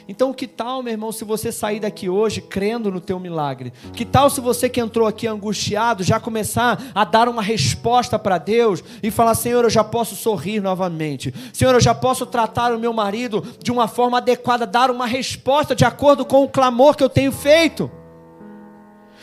[0.07, 3.73] Então, que tal, meu irmão, se você sair daqui hoje crendo no teu milagre?
[3.95, 8.37] Que tal se você que entrou aqui angustiado já começar a dar uma resposta para
[8.37, 11.33] Deus e falar: Senhor, eu já posso sorrir novamente.
[11.53, 15.75] Senhor, eu já posso tratar o meu marido de uma forma adequada, dar uma resposta
[15.75, 17.91] de acordo com o clamor que eu tenho feito.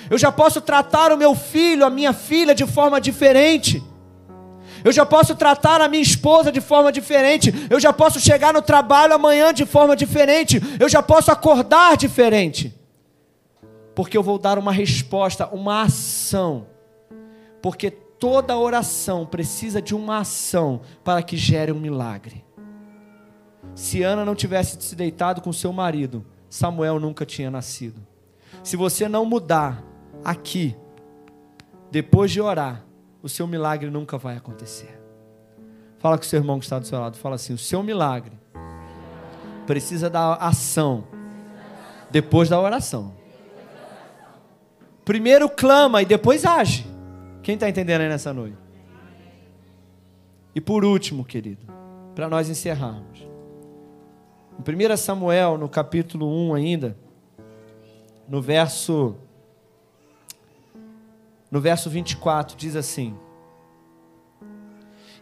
[0.09, 3.83] Eu já posso tratar o meu filho, a minha filha de forma diferente.
[4.83, 7.53] Eu já posso tratar a minha esposa de forma diferente.
[7.69, 10.61] Eu já posso chegar no trabalho amanhã de forma diferente.
[10.79, 12.73] Eu já posso acordar diferente.
[13.93, 16.67] Porque eu vou dar uma resposta, uma ação.
[17.61, 22.43] Porque toda oração precisa de uma ação para que gere um milagre.
[23.75, 28.05] Se Ana não tivesse se deitado com seu marido, Samuel nunca tinha nascido.
[28.63, 29.83] Se você não mudar
[30.23, 30.75] aqui,
[31.89, 32.83] depois de orar,
[33.21, 34.99] o seu milagre nunca vai acontecer.
[35.99, 38.37] Fala com o seu irmão que está do seu lado, fala assim: o seu milagre
[39.67, 41.03] precisa da ação
[42.09, 43.13] depois da oração.
[45.05, 46.85] Primeiro clama e depois age.
[47.41, 48.57] Quem está entendendo aí nessa noite?
[50.53, 51.65] E por último, querido,
[52.13, 53.25] para nós encerrarmos.
[54.59, 56.97] Em 1 Samuel, no capítulo 1 ainda,
[58.27, 59.15] no verso
[61.51, 63.13] no verso 24, diz assim: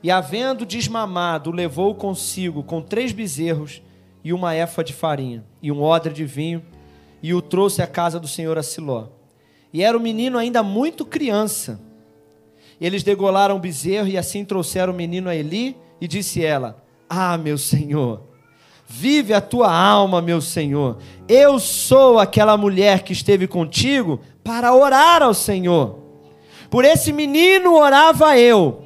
[0.04, 3.82] E havendo desmamado, levou consigo com três bezerros
[4.24, 6.64] e uma éfa de farinha e um odre de vinho,
[7.22, 9.08] e o trouxe à casa do Senhor a Siló.
[9.74, 11.82] E era o menino ainda muito criança.
[12.80, 17.38] Eles degolaram o bezerro e assim trouxeram o menino a Eli, e disse ela: Ah,
[17.38, 18.22] meu senhor,
[18.88, 20.98] vive a tua alma, meu senhor.
[21.28, 25.99] Eu sou aquela mulher que esteve contigo para orar ao Senhor.
[26.70, 28.86] Por esse menino orava eu.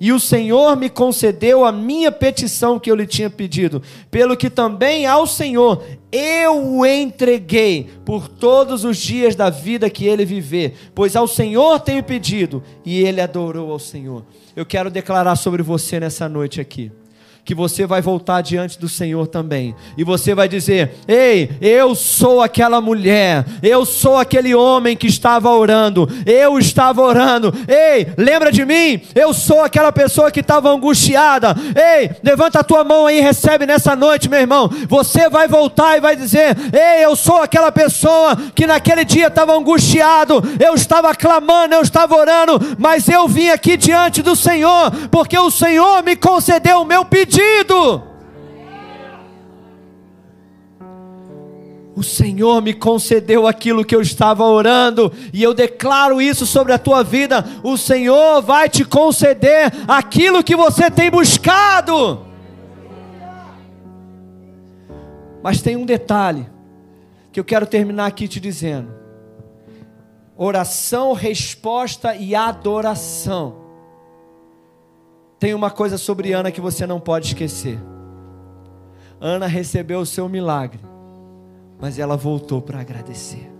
[0.00, 4.48] E o Senhor me concedeu a minha petição que eu lhe tinha pedido, pelo que
[4.48, 10.74] também ao Senhor eu o entreguei por todos os dias da vida que ele viver,
[10.94, 14.24] pois ao Senhor tenho pedido, e ele adorou ao Senhor.
[14.56, 16.90] Eu quero declarar sobre você nessa noite aqui
[17.44, 19.74] que você vai voltar diante do Senhor também.
[19.96, 25.50] E você vai dizer: Ei, eu sou aquela mulher, eu sou aquele homem que estava
[25.50, 27.52] orando, eu estava orando.
[27.66, 29.00] Ei, lembra de mim?
[29.14, 31.54] Eu sou aquela pessoa que estava angustiada.
[31.74, 34.70] Ei, levanta a tua mão aí e recebe nessa noite, meu irmão.
[34.88, 39.56] Você vai voltar e vai dizer: Ei, eu sou aquela pessoa que naquele dia estava
[39.56, 45.38] angustiado, eu estava clamando, eu estava orando, mas eu vim aqui diante do Senhor, porque
[45.38, 47.29] o Senhor me concedeu o meu pedido.
[52.00, 56.78] O Senhor me concedeu aquilo que eu estava orando, e eu declaro isso sobre a
[56.78, 62.24] tua vida: o Senhor vai te conceder aquilo que você tem buscado.
[65.42, 66.48] Mas tem um detalhe
[67.30, 68.90] que eu quero terminar aqui te dizendo:
[70.34, 73.59] oração, resposta e adoração.
[75.40, 77.78] Tem uma coisa sobre Ana que você não pode esquecer.
[79.18, 80.80] Ana recebeu o seu milagre,
[81.80, 83.50] mas ela voltou para agradecer.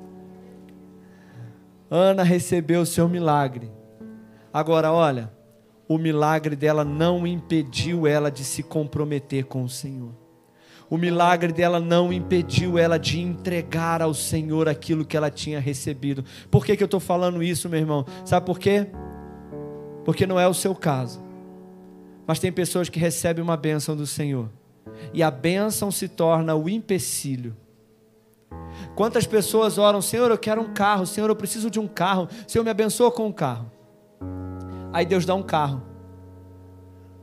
[1.90, 3.72] Ana recebeu o seu milagre.
[4.52, 5.32] Agora, olha,
[5.88, 10.12] o milagre dela não impediu ela de se comprometer com o Senhor.
[10.90, 16.26] O milagre dela não impediu ela de entregar ao Senhor aquilo que ela tinha recebido.
[16.50, 18.04] Por que, que eu estou falando isso, meu irmão?
[18.22, 18.86] Sabe por quê?
[20.04, 21.29] Porque não é o seu caso.
[22.30, 24.48] Mas tem pessoas que recebem uma bênção do Senhor.
[25.12, 27.56] E a bênção se torna o empecilho.
[28.94, 32.62] Quantas pessoas oram, Senhor, eu quero um carro, Senhor, eu preciso de um carro, Senhor,
[32.62, 33.68] me abençoa com um carro.
[34.92, 35.82] Aí Deus dá um carro.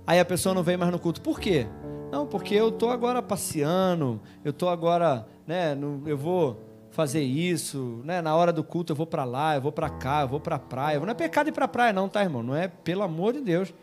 [0.06, 1.22] Aí a pessoa não vem mais no culto.
[1.22, 1.68] Por quê?
[2.12, 8.02] Não, porque eu estou agora passeando, eu estou agora, né, no, eu vou fazer isso,
[8.04, 10.42] né, na hora do culto eu vou para lá, eu vou para cá, eu vou
[10.42, 11.00] para a praia.
[11.00, 12.44] Não é pecado ir para a praia não, tá, irmão?
[12.44, 13.74] Não é, pelo amor de Deus.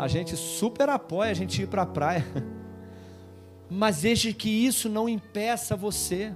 [0.00, 2.26] A gente super apoia a gente ir para a praia.
[3.68, 6.32] Mas desde que isso não impeça você.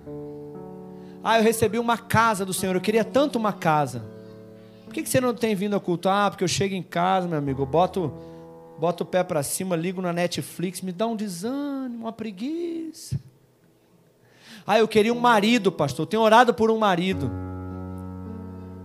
[1.22, 4.04] Ah, eu recebi uma casa do Senhor, eu queria tanto uma casa.
[4.84, 6.10] Por que, você não tem vindo ao culto?
[6.10, 8.12] Ah, porque eu chego em casa, meu amigo, eu boto
[8.78, 13.18] boto o pé para cima, ligo na Netflix, me dá um desânimo, uma preguiça.
[14.66, 16.06] Ah, eu queria um marido, pastor.
[16.06, 17.30] Tenho orado por um marido.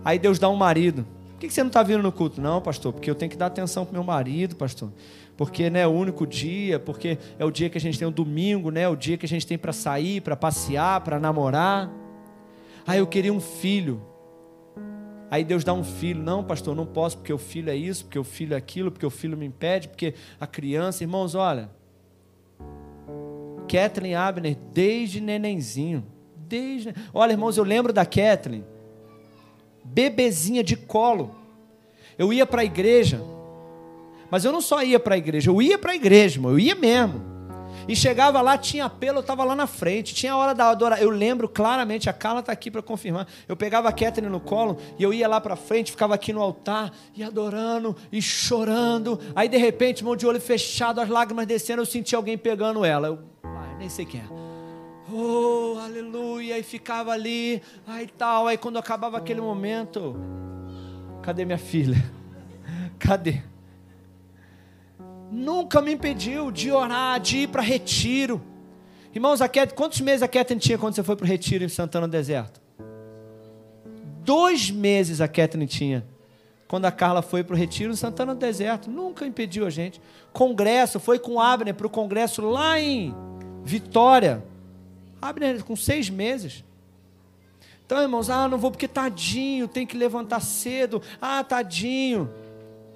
[0.02, 1.06] Aí Deus dá um marido.
[1.40, 2.38] Por que você não está vindo no culto?
[2.38, 4.92] Não, pastor, porque eu tenho que dar atenção para meu marido, pastor.
[5.38, 8.10] Porque né, é o único dia, porque é o dia que a gente tem o
[8.10, 8.82] domingo, né?
[8.82, 11.90] É o dia que a gente tem para sair, para passear, para namorar.
[12.86, 14.02] Ah, eu queria um filho.
[15.30, 16.22] Aí Deus dá um filho.
[16.22, 19.06] Não, pastor, não posso porque o filho é isso, porque o filho é aquilo, porque
[19.06, 21.02] o filho me impede, porque a criança.
[21.02, 21.70] Irmãos, olha.
[23.66, 26.04] Kathleen Abner, desde nenenzinho.
[26.36, 26.92] Desde...
[27.14, 28.62] Olha, irmãos, eu lembro da Kathleen.
[29.84, 31.34] Bebezinha de colo.
[32.18, 33.20] Eu ia para a igreja.
[34.30, 36.58] Mas eu não só ia para a igreja, eu ia para a igreja, irmão, eu
[36.58, 37.30] ia mesmo.
[37.88, 40.14] E chegava lá, tinha apelo, eu estava lá na frente.
[40.14, 41.04] Tinha a hora da adoração.
[41.04, 43.26] Eu lembro claramente, a Carla está aqui para confirmar.
[43.48, 46.40] Eu pegava a Catherine no colo e eu ia lá para frente, ficava aqui no
[46.40, 49.18] altar e adorando e chorando.
[49.34, 53.08] Aí de repente, mão de olho fechado, as lágrimas descendo, eu senti alguém pegando ela.
[53.08, 54.59] Eu, ai, nem sei quem é.
[55.12, 56.58] Oh, aleluia!
[56.58, 58.46] E ficava ali, aí tal.
[58.46, 60.16] Aí quando acabava aquele momento,
[61.22, 61.96] cadê minha filha?
[62.98, 63.42] Cadê?
[65.30, 68.42] nunca me impediu de orar, de ir para retiro.
[69.14, 72.06] Irmãos, a quantos meses a Catherine tinha quando você foi para o retiro em Santana
[72.06, 72.60] do Deserto?
[74.24, 76.06] Dois meses a Catherine tinha.
[76.68, 78.88] Quando a Carla foi para o retiro em Santana do Deserto.
[78.88, 80.00] Nunca impediu a gente.
[80.32, 83.14] Congresso, foi com Abner para o congresso lá em
[83.64, 84.44] Vitória.
[85.20, 86.64] Abner com seis meses.
[87.84, 91.02] Então, irmãos, ah, não vou porque tadinho, tem que levantar cedo.
[91.20, 92.30] Ah, tadinho.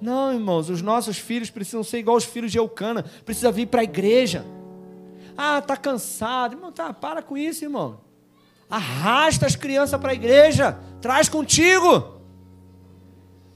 [0.01, 3.81] Não, irmãos, os nossos filhos precisam ser igual os filhos de Eucana, precisa vir para
[3.81, 4.45] a igreja.
[5.37, 6.55] Ah, tá cansado.
[6.55, 7.99] Irmão, tá, para com isso, irmão.
[8.69, 12.14] Arrasta as crianças para a igreja, traz contigo.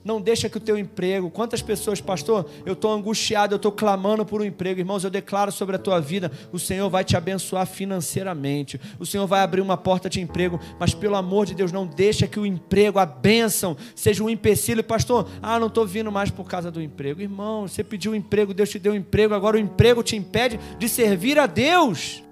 [0.02, 4.26] Não deixa que o teu emprego, quantas pessoas, pastor, eu estou angustiado, eu estou clamando
[4.26, 7.68] por um emprego, irmãos, eu declaro sobre a tua vida, o Senhor vai te abençoar
[7.68, 11.86] financeiramente, o Senhor vai abrir uma porta de emprego, mas pelo amor de Deus, não
[11.86, 16.32] deixa que o emprego, a bênção, seja um empecilho, pastor, ah, não estou vindo mais
[16.32, 19.58] por causa do emprego, irmão, você pediu um emprego, Deus te deu um emprego, agora
[19.58, 22.24] o emprego te impede de servir a Deus.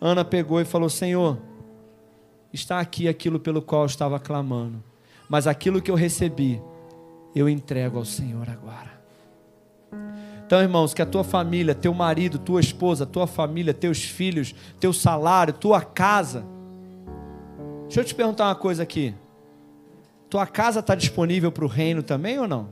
[0.00, 1.38] Ana pegou e falou: Senhor,
[2.52, 4.82] está aqui aquilo pelo qual eu estava clamando
[5.28, 6.60] mas aquilo que eu recebi,
[7.34, 8.94] eu entrego ao Senhor agora.
[10.46, 14.92] Então, irmãos, que a tua família, teu marido, tua esposa, tua família, teus filhos, teu
[14.92, 16.44] salário, tua casa.
[17.84, 19.14] Deixa eu te perguntar uma coisa aqui.
[20.28, 22.68] Tua casa está disponível para o reino também ou não?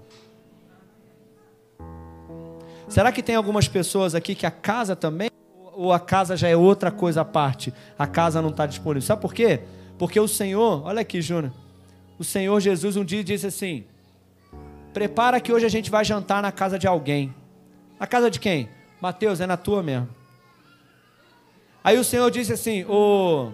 [2.88, 5.30] Será que tem algumas pessoas aqui que a casa também,
[5.72, 7.72] ou a casa já é outra coisa à parte?
[7.98, 9.06] A casa não está disponível.
[9.06, 9.60] Sabe por quê?
[9.96, 11.52] Porque o Senhor, olha aqui, Júnior.
[12.22, 13.82] O Senhor Jesus um dia disse assim:
[14.94, 17.34] Prepara que hoje a gente vai jantar na casa de alguém.
[17.98, 18.68] Na casa de quem?
[19.00, 20.08] Mateus, é na tua mesmo.
[21.82, 23.50] Aí o Senhor disse assim: Ô,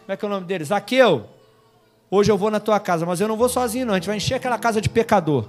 [0.00, 0.64] como é que é o nome dele?
[0.64, 1.28] Zaqueu,
[2.10, 3.94] hoje eu vou na tua casa, mas eu não vou sozinho, não.
[3.94, 5.48] A gente vai encher aquela casa de pecador.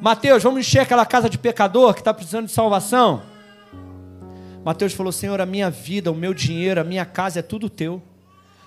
[0.00, 3.24] Mateus, vamos encher aquela casa de pecador que está precisando de salvação.
[4.64, 8.00] Mateus falou: Senhor, a minha vida, o meu dinheiro, a minha casa é tudo teu.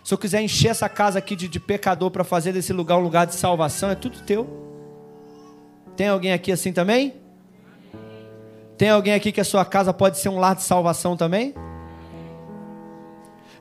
[0.04, 3.01] Se eu quiser encher essa casa aqui de, de pecador para fazer desse lugar um
[3.01, 4.47] lugar de salvação, é tudo teu.
[5.95, 7.16] Tem alguém aqui assim também?
[8.78, 11.54] Tem alguém aqui que a sua casa pode ser um lar de salvação também?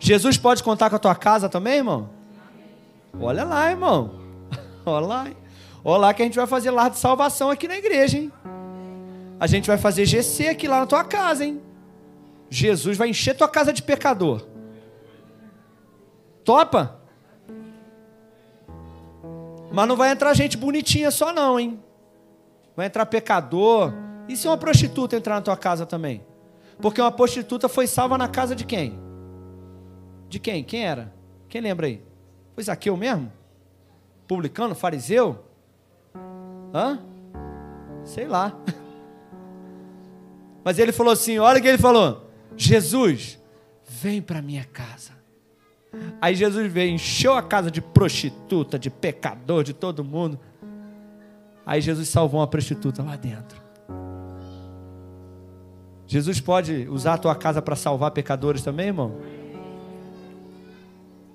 [0.00, 2.10] Jesus pode contar com a tua casa também, irmão?
[3.20, 4.18] Olha lá, irmão.
[4.84, 5.26] Olha lá.
[5.84, 8.32] Olha lá que a gente vai fazer lar de salvação aqui na igreja, hein?
[9.38, 11.60] A gente vai fazer GC aqui lá na tua casa, hein?
[12.50, 14.51] Jesus vai encher tua casa de pecador.
[16.44, 17.00] Topa?
[19.72, 21.82] Mas não vai entrar gente bonitinha só não, hein?
[22.76, 23.92] Vai entrar pecador.
[24.28, 26.22] E se uma prostituta entrar na tua casa também?
[26.80, 28.98] Porque uma prostituta foi salva na casa de quem?
[30.28, 30.62] De quem?
[30.64, 31.12] Quem era?
[31.48, 32.02] Quem lembra aí?
[32.54, 33.32] Foi Zaqueu mesmo?
[34.26, 34.74] Publicano?
[34.74, 35.44] Fariseu?
[36.74, 37.00] Hã?
[38.04, 38.54] Sei lá.
[40.64, 42.30] Mas ele falou assim: olha o que ele falou.
[42.56, 43.38] Jesus,
[43.86, 45.11] vem para minha casa.
[46.20, 50.38] Aí Jesus veio, encheu a casa de prostituta, de pecador, de todo mundo.
[51.66, 53.60] Aí Jesus salvou uma prostituta lá dentro.
[56.06, 59.16] Jesus pode usar a tua casa para salvar pecadores também, irmão?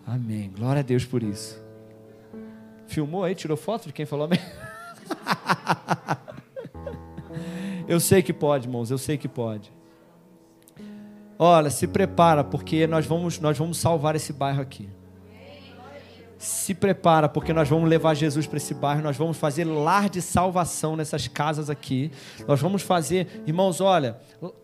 [0.06, 0.52] Amém.
[0.56, 1.60] Glória a Deus por isso.
[2.88, 4.40] Filmou aí, tirou foto de quem falou amém?
[7.88, 9.77] eu sei que pode, irmãos, eu sei que pode.
[11.40, 14.90] Olha, se prepara, porque nós vamos, nós vamos salvar esse bairro aqui.
[16.38, 20.22] Se prepara, porque nós vamos levar Jesus para esse bairro, nós vamos fazer lar de
[20.22, 22.12] salvação nessas casas aqui.
[22.48, 24.18] Nós vamos fazer, irmãos, olha,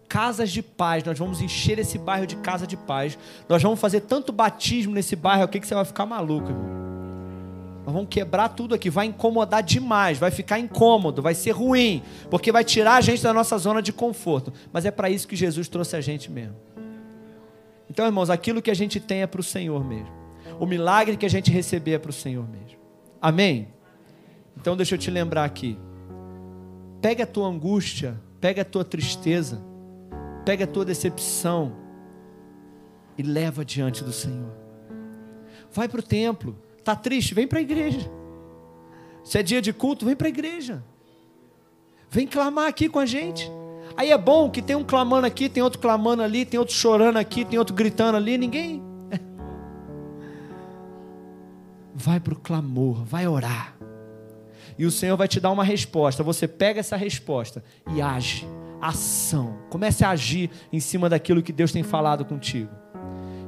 [0.08, 3.18] casas de paz, nós vamos encher esse bairro de casa de paz.
[3.50, 6.93] Nós vamos fazer tanto batismo nesse bairro aqui que você vai ficar maluco, irmão.
[7.86, 12.52] Nós vamos quebrar tudo aqui, vai incomodar demais, vai ficar incômodo, vai ser ruim, porque
[12.52, 14.54] vai tirar a gente da nossa zona de conforto.
[14.72, 16.56] Mas é para isso que Jesus trouxe a gente mesmo.
[17.90, 20.12] Então, irmãos, aquilo que a gente tem é para o Senhor mesmo.
[20.60, 22.80] O milagre que a gente receber é para o Senhor mesmo.
[23.22, 23.68] Amém?
[24.56, 25.78] Então, deixa eu te lembrar aqui.
[27.02, 29.62] Pega a tua angústia, pega a tua tristeza,
[30.46, 31.74] pega a tua decepção
[33.18, 34.54] e leva diante do Senhor.
[35.70, 37.34] Vai para o templo Está triste?
[37.34, 38.12] Vem para a igreja.
[39.24, 40.84] Se é dia de culto, vem para a igreja.
[42.10, 43.50] Vem clamar aqui com a gente.
[43.96, 47.16] Aí é bom que tem um clamando aqui, tem outro clamando ali, tem outro chorando
[47.16, 48.84] aqui, tem outro gritando ali, ninguém.
[51.96, 53.78] Vai para o clamor, vai orar.
[54.78, 56.22] E o Senhor vai te dar uma resposta.
[56.22, 57.64] Você pega essa resposta
[57.96, 58.46] e age.
[58.82, 59.56] Ação.
[59.70, 62.72] Comece a agir em cima daquilo que Deus tem falado contigo.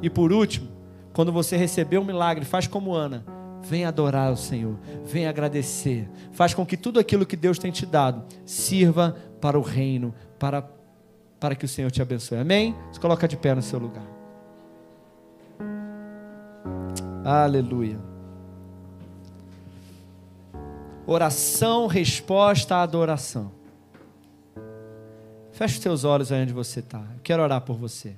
[0.02, 0.75] E por último,
[1.16, 3.24] quando você receber um milagre, faz como Ana.
[3.62, 6.10] Vem adorar o Senhor, vem agradecer.
[6.34, 10.70] Faz com que tudo aquilo que Deus tem te dado sirva para o reino, para,
[11.40, 12.38] para que o Senhor te abençoe.
[12.38, 12.76] Amém?
[12.92, 14.06] Se coloca de pé no seu lugar.
[17.24, 17.98] Aleluia.
[21.08, 23.54] Oração, resposta à adoração.
[25.54, 27.00] Feche os teus olhos aí onde você está.
[27.00, 28.18] Eu quero orar por você.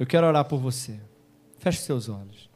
[0.00, 0.98] Eu quero orar por você.
[1.58, 2.48] Feche seus olhos.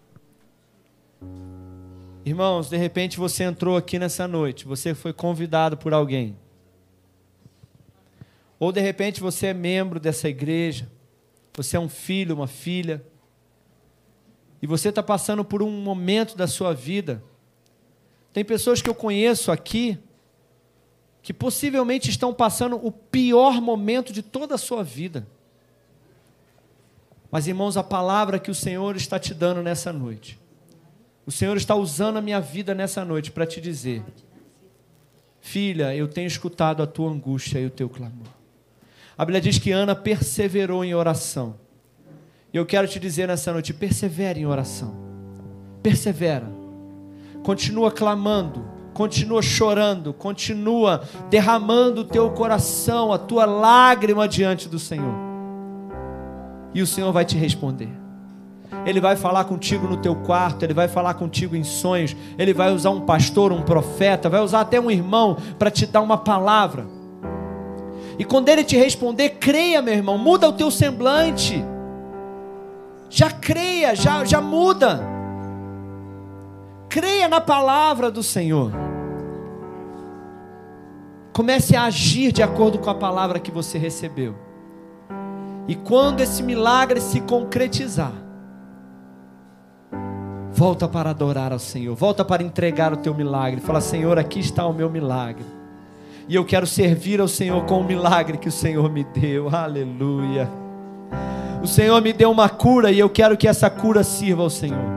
[2.24, 6.38] Irmãos, de repente você entrou aqui nessa noite, você foi convidado por alguém.
[8.58, 10.90] Ou de repente você é membro dessa igreja,
[11.54, 13.04] você é um filho, uma filha,
[14.62, 17.22] e você está passando por um momento da sua vida.
[18.32, 19.98] Tem pessoas que eu conheço aqui
[21.20, 25.26] que possivelmente estão passando o pior momento de toda a sua vida.
[27.34, 30.38] Mas, irmãos, a palavra que o Senhor está te dando nessa noite,
[31.26, 34.04] o Senhor está usando a minha vida nessa noite para te dizer:
[35.40, 38.28] Filha, eu tenho escutado a tua angústia e o teu clamor.
[39.18, 41.56] A Bíblia diz que Ana perseverou em oração.
[42.52, 44.94] E eu quero te dizer nessa noite: persevere em oração.
[45.82, 46.46] Persevera.
[47.42, 55.23] Continua clamando, continua chorando, continua derramando o teu coração, a tua lágrima diante do Senhor
[56.74, 57.88] e o Senhor vai te responder.
[58.84, 62.72] Ele vai falar contigo no teu quarto, ele vai falar contigo em sonhos, ele vai
[62.72, 66.84] usar um pastor, um profeta, vai usar até um irmão para te dar uma palavra.
[68.18, 71.64] E quando ele te responder, creia, meu irmão, muda o teu semblante.
[73.08, 75.00] Já creia, já, já muda.
[76.88, 78.72] Creia na palavra do Senhor.
[81.32, 84.36] Comece a agir de acordo com a palavra que você recebeu.
[85.66, 88.12] E quando esse milagre se concretizar,
[90.52, 93.60] volta para adorar ao Senhor, volta para entregar o teu milagre.
[93.60, 95.44] Fala, Senhor, aqui está o meu milagre.
[96.28, 99.48] E eu quero servir ao Senhor com o milagre que o Senhor me deu.
[99.54, 100.48] Aleluia.
[101.62, 104.93] O Senhor me deu uma cura e eu quero que essa cura sirva ao Senhor.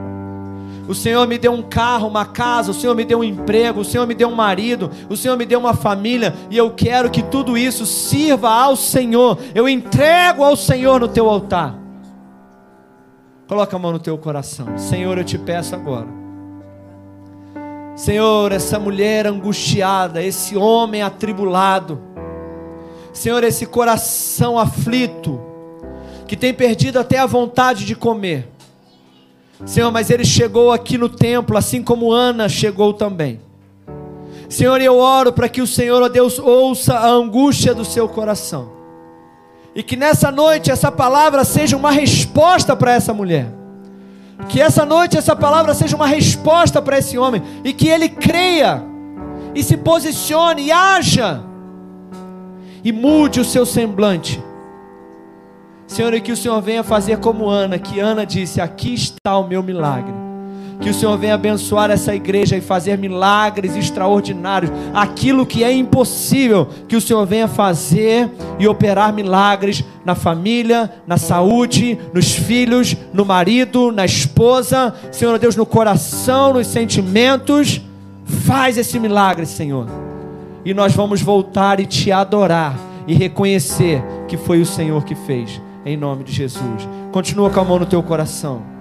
[0.88, 3.86] O Senhor me deu um carro, uma casa, o Senhor me deu um emprego, o
[3.86, 7.22] Senhor me deu um marido, o Senhor me deu uma família, e eu quero que
[7.22, 9.38] tudo isso sirva ao Senhor.
[9.54, 11.76] Eu entrego ao Senhor no teu altar.
[13.48, 14.78] Coloca a mão no teu coração.
[14.78, 16.08] Senhor, eu te peço agora.
[17.96, 22.00] Senhor, essa mulher angustiada, esse homem atribulado,
[23.12, 25.42] Senhor, esse coração aflito,
[26.28, 28.48] que tem perdido até a vontade de comer.
[29.66, 33.40] Senhor, mas ele chegou aqui no templo, assim como Ana chegou também.
[34.48, 38.72] Senhor, eu oro para que o Senhor, ó Deus, ouça a angústia do seu coração.
[39.76, 43.48] E que nessa noite essa palavra seja uma resposta para essa mulher.
[44.48, 47.42] Que essa noite essa palavra seja uma resposta para esse homem.
[47.64, 48.84] E que ele creia,
[49.54, 51.42] e se posicione, e haja,
[52.84, 54.42] e mude o seu semblante
[55.88, 59.48] Senhor, e que o Senhor venha fazer como Ana, que Ana disse: Aqui está o
[59.48, 60.14] meu milagre.
[60.82, 64.72] Que o Senhor venha abençoar essa igreja e fazer milagres extraordinários.
[64.94, 68.30] Aquilo que é impossível, que o Senhor venha fazer
[68.60, 74.94] e operar milagres na família, na saúde, nos filhos, no marido, na esposa.
[75.12, 77.82] Senhor Deus, no coração, nos sentimentos.
[78.46, 79.88] Faz esse milagre, Senhor.
[80.64, 82.78] E nós vamos voltar e te adorar
[83.08, 86.88] e reconhecer que foi o Senhor que fez em nome de Jesus.
[87.12, 88.77] Continua com a mão no teu coração.